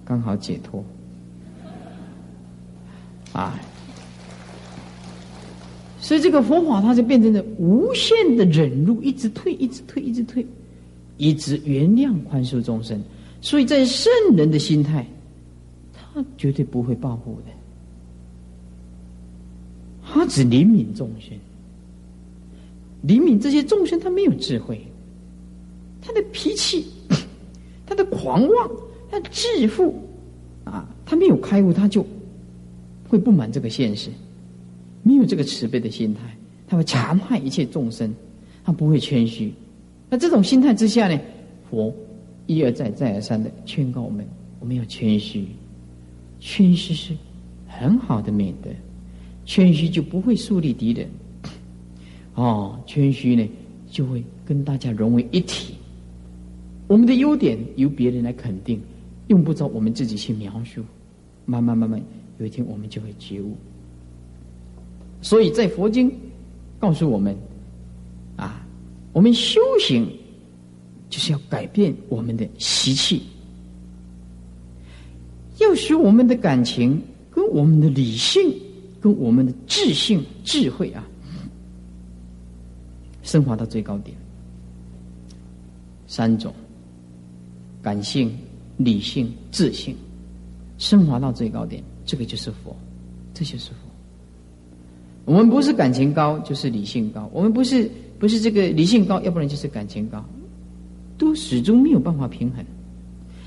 [0.06, 0.82] 刚好解脱。
[3.34, 3.60] 啊。
[6.00, 10.46] 所以这个佛法，它就变成了无限的忍辱，一直退，一直退，一直退，
[11.18, 13.02] 一直原谅宽恕众生。
[13.42, 15.04] 所以在圣人的心态，
[15.94, 17.52] 他绝对不会报复的，
[20.04, 21.36] 他只怜悯众生，
[23.08, 24.80] 怜悯这些众生，他没有智慧，
[26.02, 26.86] 他的脾气，
[27.88, 28.72] 他的狂妄，
[29.16, 29.96] 他致富，
[30.66, 32.06] 啊，他没有开悟，他就
[33.08, 34.10] 会不满这个现实。
[35.04, 36.20] 没有这个慈悲的心态，
[36.68, 38.14] 他会残害一切众生，
[38.66, 39.54] 他不会谦虚。
[40.10, 41.18] 那这种心态之下呢，
[41.70, 41.94] 佛
[42.46, 44.26] 一而再、再而三的劝告我们：
[44.60, 45.46] 我们要谦虚，
[46.42, 47.14] 谦虚是
[47.68, 48.70] 很好的美德，
[49.46, 51.08] 谦虚就不会树立敌人。
[52.34, 53.50] 哦，谦虚呢
[53.90, 55.74] 就会跟大家融为一体。
[56.88, 58.80] 我们的优点由别人来肯定，
[59.28, 60.84] 用不着我们自己去描述。
[61.46, 62.02] 慢慢慢慢，
[62.40, 63.56] 有一天我们就会觉悟。
[65.22, 66.12] 所以在佛经
[66.80, 67.36] 告诉我们，
[68.36, 68.66] 啊，
[69.14, 70.12] 我们修行
[71.10, 73.22] 就是要改变我们的习气，
[75.60, 77.00] 要使我们的感情
[77.30, 78.52] 跟我们的理性、
[79.00, 81.08] 跟我们的智性、智慧啊，
[83.22, 84.18] 升华到最高点。
[86.08, 86.54] 三种
[87.82, 88.36] 感性、
[88.78, 89.96] 理性、自信，
[90.78, 92.76] 升华到最高点，这个就是佛，
[93.34, 93.78] 这就是佛。
[95.26, 100.24] 我们不是感情高，就是理性高；我们不是不是这个理性高，要不然就是感情高，
[101.18, 102.64] 都始终没有办法平衡。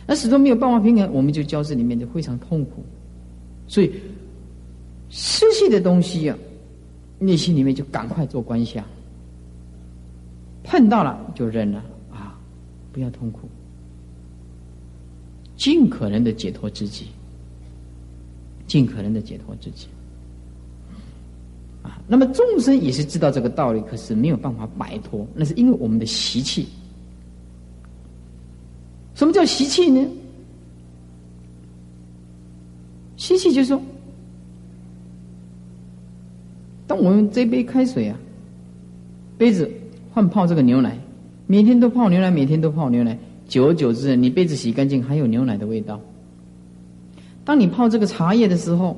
[0.06, 2.82] 那始终没有办法平衡，我们就交织里面就非常痛苦。
[3.66, 3.92] 所以
[5.10, 6.36] 失去的东西啊，
[7.18, 8.82] 内心里面就赶快做观想，
[10.64, 11.84] 碰到了就忍了。
[12.10, 12.36] 啊，
[12.90, 13.48] 不要痛苦，
[15.58, 17.08] 尽可能的解脱自己，
[18.66, 19.86] 尽可能的解脱自己。
[21.82, 26.66] 啊那么众生也是知道这个道理，可是没有办法摆脱，那是因为我们的习气。
[29.14, 30.06] 什么叫习气呢？
[33.16, 33.82] 习气就是说，
[36.86, 38.16] 当我们这杯开水啊，
[39.36, 39.68] 杯子
[40.12, 40.96] 换泡这个牛奶，
[41.48, 45.98] 每天都泡牛奶，每天都泡牛奶，久而久之，你杯子洗干净还有牛奶的味道。
[47.44, 48.96] 当你泡这个茶叶的时候，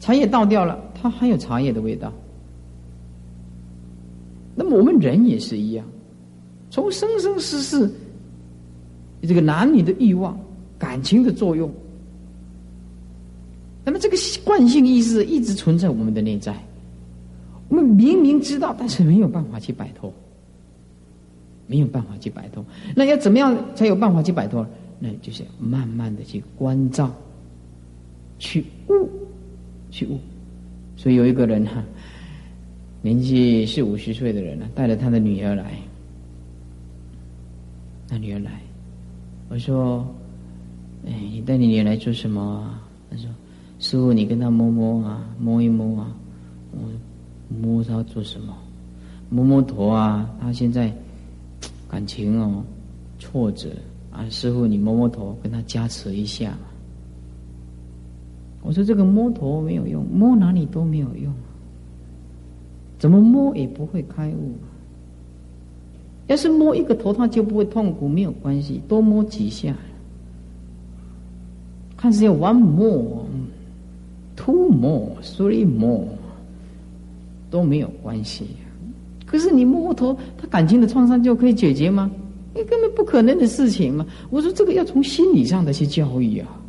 [0.00, 2.12] 茶叶倒掉了，它还有茶叶的味道。
[4.56, 5.86] 那么我们人也是一样，
[6.68, 7.88] 从生生世世，
[9.22, 10.36] 这个男女的欲望、
[10.76, 11.72] 感情的作用，
[13.84, 16.56] 那么这个惯性意识一直存在我们的内在。
[17.68, 20.12] 我们明明知道，但是没有办法去摆脱，
[21.66, 22.64] 没有办法去摆脱。
[22.94, 24.66] 那要怎么样才有办法去摆脱？
[24.98, 27.10] 那就是慢慢的去关照，
[28.38, 29.08] 去悟，
[29.90, 30.18] 去悟。
[30.96, 31.82] 所以有一个人哈。
[33.02, 35.72] 年纪四五十岁的人呢，带着他的女儿来。
[38.08, 38.62] 他女儿来，
[39.50, 40.06] 我说
[41.06, 43.28] ：“哎，你带你女儿来做什么啊？”他说
[43.78, 46.16] ：“师傅，你跟他摸摸啊，摸一摸啊。”
[46.72, 46.78] 我
[47.54, 48.56] 摸他做什么？
[49.28, 50.26] 摸摸头啊。
[50.40, 50.90] 他现在
[51.94, 52.64] 感情哦，
[53.20, 53.68] 挫折
[54.10, 54.28] 啊。
[54.28, 56.58] 师傅，你摸摸头，跟他加持一下。
[58.62, 61.32] 我说：“这个摸头没有用，摸哪里都没有用。”
[62.98, 64.56] 怎么摸也不会开悟。
[66.26, 69.76] 要是摸一个头，他就不会痛苦，没有关系，多摸几下。
[71.96, 73.24] 看是要 one more、
[74.34, 76.08] two more、three more
[77.52, 78.48] 都没有关系。
[79.34, 82.08] 可是你摸摸头，他感情的创伤就可以解决吗？
[82.54, 84.06] 那根本不可能的事情嘛！
[84.30, 86.60] 我说这个要从心理上的去教育啊。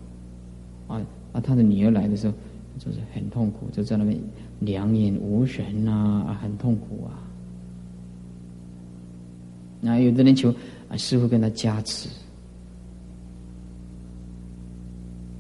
[0.88, 1.02] 啊
[1.32, 1.40] 啊！
[1.40, 2.34] 他的女儿来的时候，
[2.80, 4.18] 就是很痛苦，就在那边。
[4.62, 7.22] 两眼无神呐，很痛苦啊！
[9.80, 10.52] 那有的人求
[10.90, 12.10] 啊，师傅跟他加持，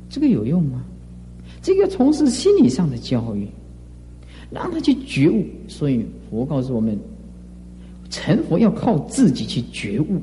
[0.09, 0.84] 这个有用吗？
[1.63, 3.47] 这个从事心理上的教育，
[4.51, 5.43] 让他去觉悟。
[5.67, 6.95] 所以佛告诉我们，
[8.16, 10.22] 成佛要靠自己去觉悟。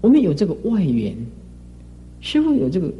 [0.00, 1.14] 我们有这个外援，
[2.20, 2.92] 师傅有这个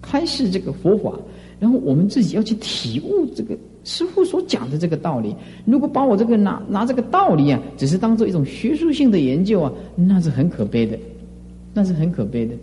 [0.00, 1.12] 开示这个佛法。
[1.58, 5.34] 然后我们自己要去体悟这个师傅所讲的这个道理。
[5.64, 10.96] 如果把我这个拿拿这个道理啊，只是当做一种学术性的研究啊，那是很可悲的，
[11.74, 12.54] 那是很可悲的。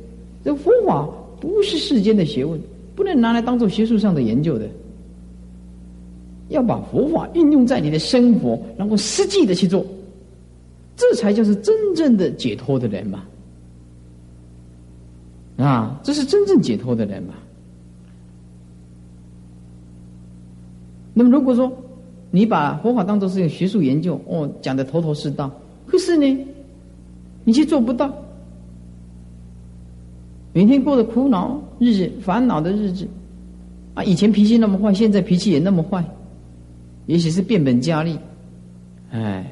[0.45, 1.05] 这佛法
[1.41, 2.57] 不是世间的学问，
[2.95, 4.65] 不能拿来当做学术上的研究的。
[6.49, 9.85] 要把佛法运用在你的生活，然后实际的去做，
[10.95, 13.23] 这才叫是真正的解脱的人嘛。
[15.57, 17.33] 啊，这是真正解脱的人嘛。
[21.13, 21.71] 那么如果说
[22.29, 25.49] 你把佛法当做是一个学术研究，哦，讲的头头是道，
[25.87, 26.45] 可是呢，
[27.45, 28.13] 你却做不到，
[30.51, 33.07] 每天过着苦恼日子、烦恼的日子，
[33.93, 36.03] 啊，以前脾气那么坏，现在脾气也那么坏，
[37.05, 38.17] 也许是变本加厉，
[39.11, 39.51] 哎。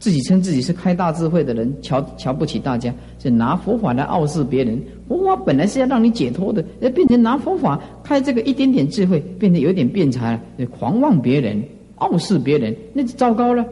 [0.00, 4.78] 自己称自己是开大智慧的人，瞧瞧不起大家，就拿佛法来傲视别人。
[5.08, 10.38] 佛法本来是要让你解脱的，要变成拿佛法开这个一点点智慧，变得有点变财，
[10.78, 11.62] 狂妄别人、
[11.94, 13.64] 傲视别人，那就糟糕了。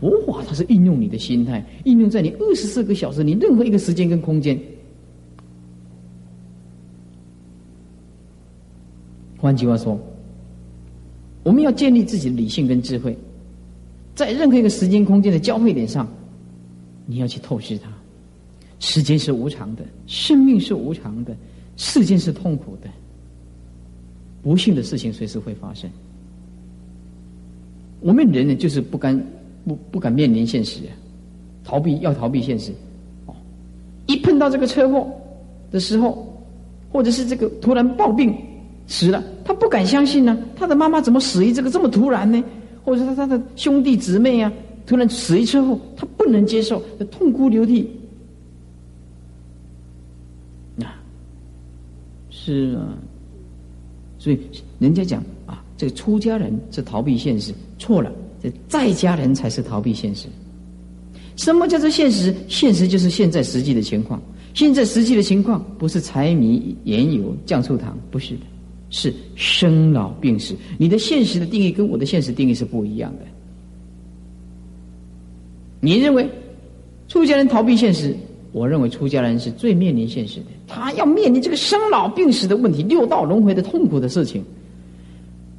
[0.00, 4.58] 佛法它是运用你的心态，运用在你二十四个小时，你任何一个时间跟空间。
[9.36, 10.00] 换句话说，
[11.42, 13.16] 我们要建立自己的理性跟智慧。
[14.14, 16.06] 在任何一个时间空间的交汇点上，
[17.06, 17.90] 你要去透视它。
[18.78, 21.36] 时间是无常的，生命是无常的，
[21.76, 22.88] 世间是痛苦的，
[24.42, 25.88] 不幸的事情随时会发生。
[28.00, 29.26] 我们人呢，就是不敢
[29.66, 30.80] 不不敢面临现实，
[31.62, 32.72] 逃避要逃避现实。
[33.26, 33.34] 哦，
[34.06, 35.06] 一碰到这个车祸
[35.70, 36.26] 的时候，
[36.90, 38.34] 或者是这个突然暴病
[38.90, 40.36] 死了，他不敢相信呢。
[40.56, 42.42] 他的妈妈怎么死于这个这么突然呢？
[42.84, 44.52] 或者他他的兄弟姊妹啊，
[44.84, 47.88] 突然死于车祸，他不能接受，痛哭流涕。
[50.82, 50.98] 啊，
[52.30, 52.98] 是啊，
[54.18, 54.40] 所以
[54.80, 58.10] 人家讲啊，这个出家人是逃避现实，错了，
[58.42, 60.26] 这在家人才是逃避现实。
[61.36, 62.34] 什么叫做现实？
[62.48, 64.20] 现实就是现在实际的情况。
[64.52, 68.40] 现在实际的情况不是柴米盐油酱醋糖，不是的。
[68.90, 73.24] 是生老病死，你的现实的定义跟我的现实定义是不一样的。
[75.80, 76.28] 你认为
[77.08, 78.14] 出家人逃避现实，
[78.52, 80.46] 我认为出家人是最面临现实的。
[80.66, 84.44] 他要面临这个生老病死的问题，六道轮回的痛苦的事情。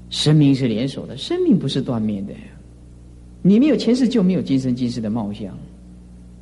[0.10, 2.34] 生命是连锁的，生命不是断灭的。
[3.42, 5.58] 你没有前世，就没有今生今世的貌相。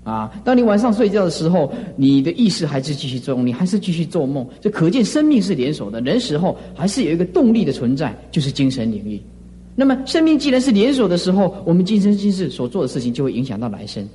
[0.10, 0.32] 啊！
[0.44, 6.02] 当你晚上睡觉的时候，你的意识还是继续作用，你还是继续做梦，这可见生命是连锁的。
[6.02, 9.22] 人死后还是有一个动力的存在，就是精神领域。
[9.76, 14.08] 那么，生命既然是连锁的时候，我们今生今世所做的事情就会影响到来生，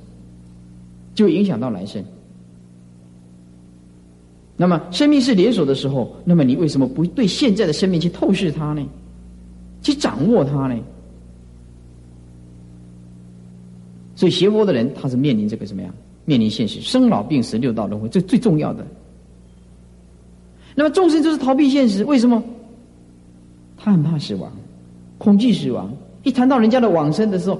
[1.13, 2.03] 就影响到来生。
[4.57, 8.85] 那么生命是连锁的时候，那么你为什么不对现在的生命去透视它呢？
[9.81, 10.75] 去掌握它呢？
[14.15, 15.93] 所以学佛的人，他是面临这个什么样？
[16.23, 18.85] 面临现实，生老病死六道轮回，这最重要的。
[20.73, 22.43] 那么众生就是逃避现实，为什么？
[23.77, 24.51] 他很怕死亡，
[25.17, 25.93] 恐惧死亡。
[26.23, 27.59] 一谈到人家的往生的时候，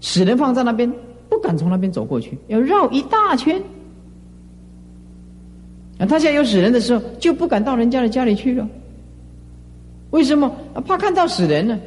[0.00, 0.92] 死人放在那边，
[1.28, 3.60] 不敢从那边走过去，要绕一大圈。
[5.98, 8.68] 啊，他现在有死人的时候，就不敢到人家的家里去了。
[10.10, 10.46] 为什么？
[10.74, 11.78] 啊，怕看到死人呢？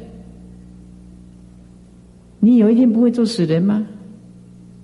[2.46, 3.84] 你有一天不会做死人吗？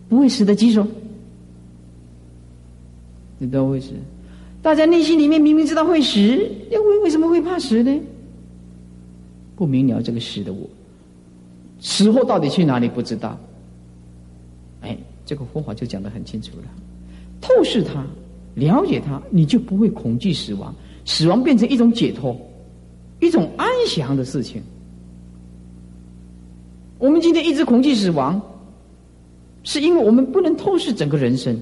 [0.08, 0.84] 不会死的举手。
[3.38, 3.92] 你都会死。
[4.60, 6.18] 大家内心里面明明知道会死，
[6.72, 8.00] 又为为什么会怕死呢？
[9.54, 10.68] 不明了这个死的我，
[11.78, 13.38] 死后到底去哪里不知道。
[14.80, 16.64] 哎，这个佛法就讲得很清楚了。
[17.40, 18.04] 透视它，
[18.56, 20.74] 了解它，你就不会恐惧死亡。
[21.04, 22.36] 死亡变成一种解脱，
[23.20, 24.60] 一种安详的事情。
[27.02, 28.40] 我们今天一直恐惧死亡，
[29.64, 31.60] 是因为我们不能透视整个人生。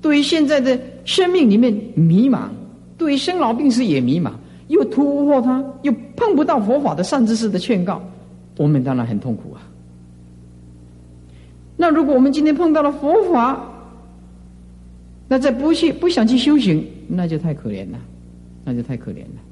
[0.00, 2.48] 对于现在的生命里面迷茫，
[2.96, 4.32] 对于生老病死也迷茫，
[4.68, 8.00] 又突破它，又碰不到佛法的善知识的劝告，
[8.56, 9.60] 我们当然很痛苦啊。
[11.76, 13.62] 那如果我们今天碰到了佛法，
[15.28, 17.98] 那再不去不想去修行，那就太可怜了，
[18.64, 19.51] 那就太可怜了。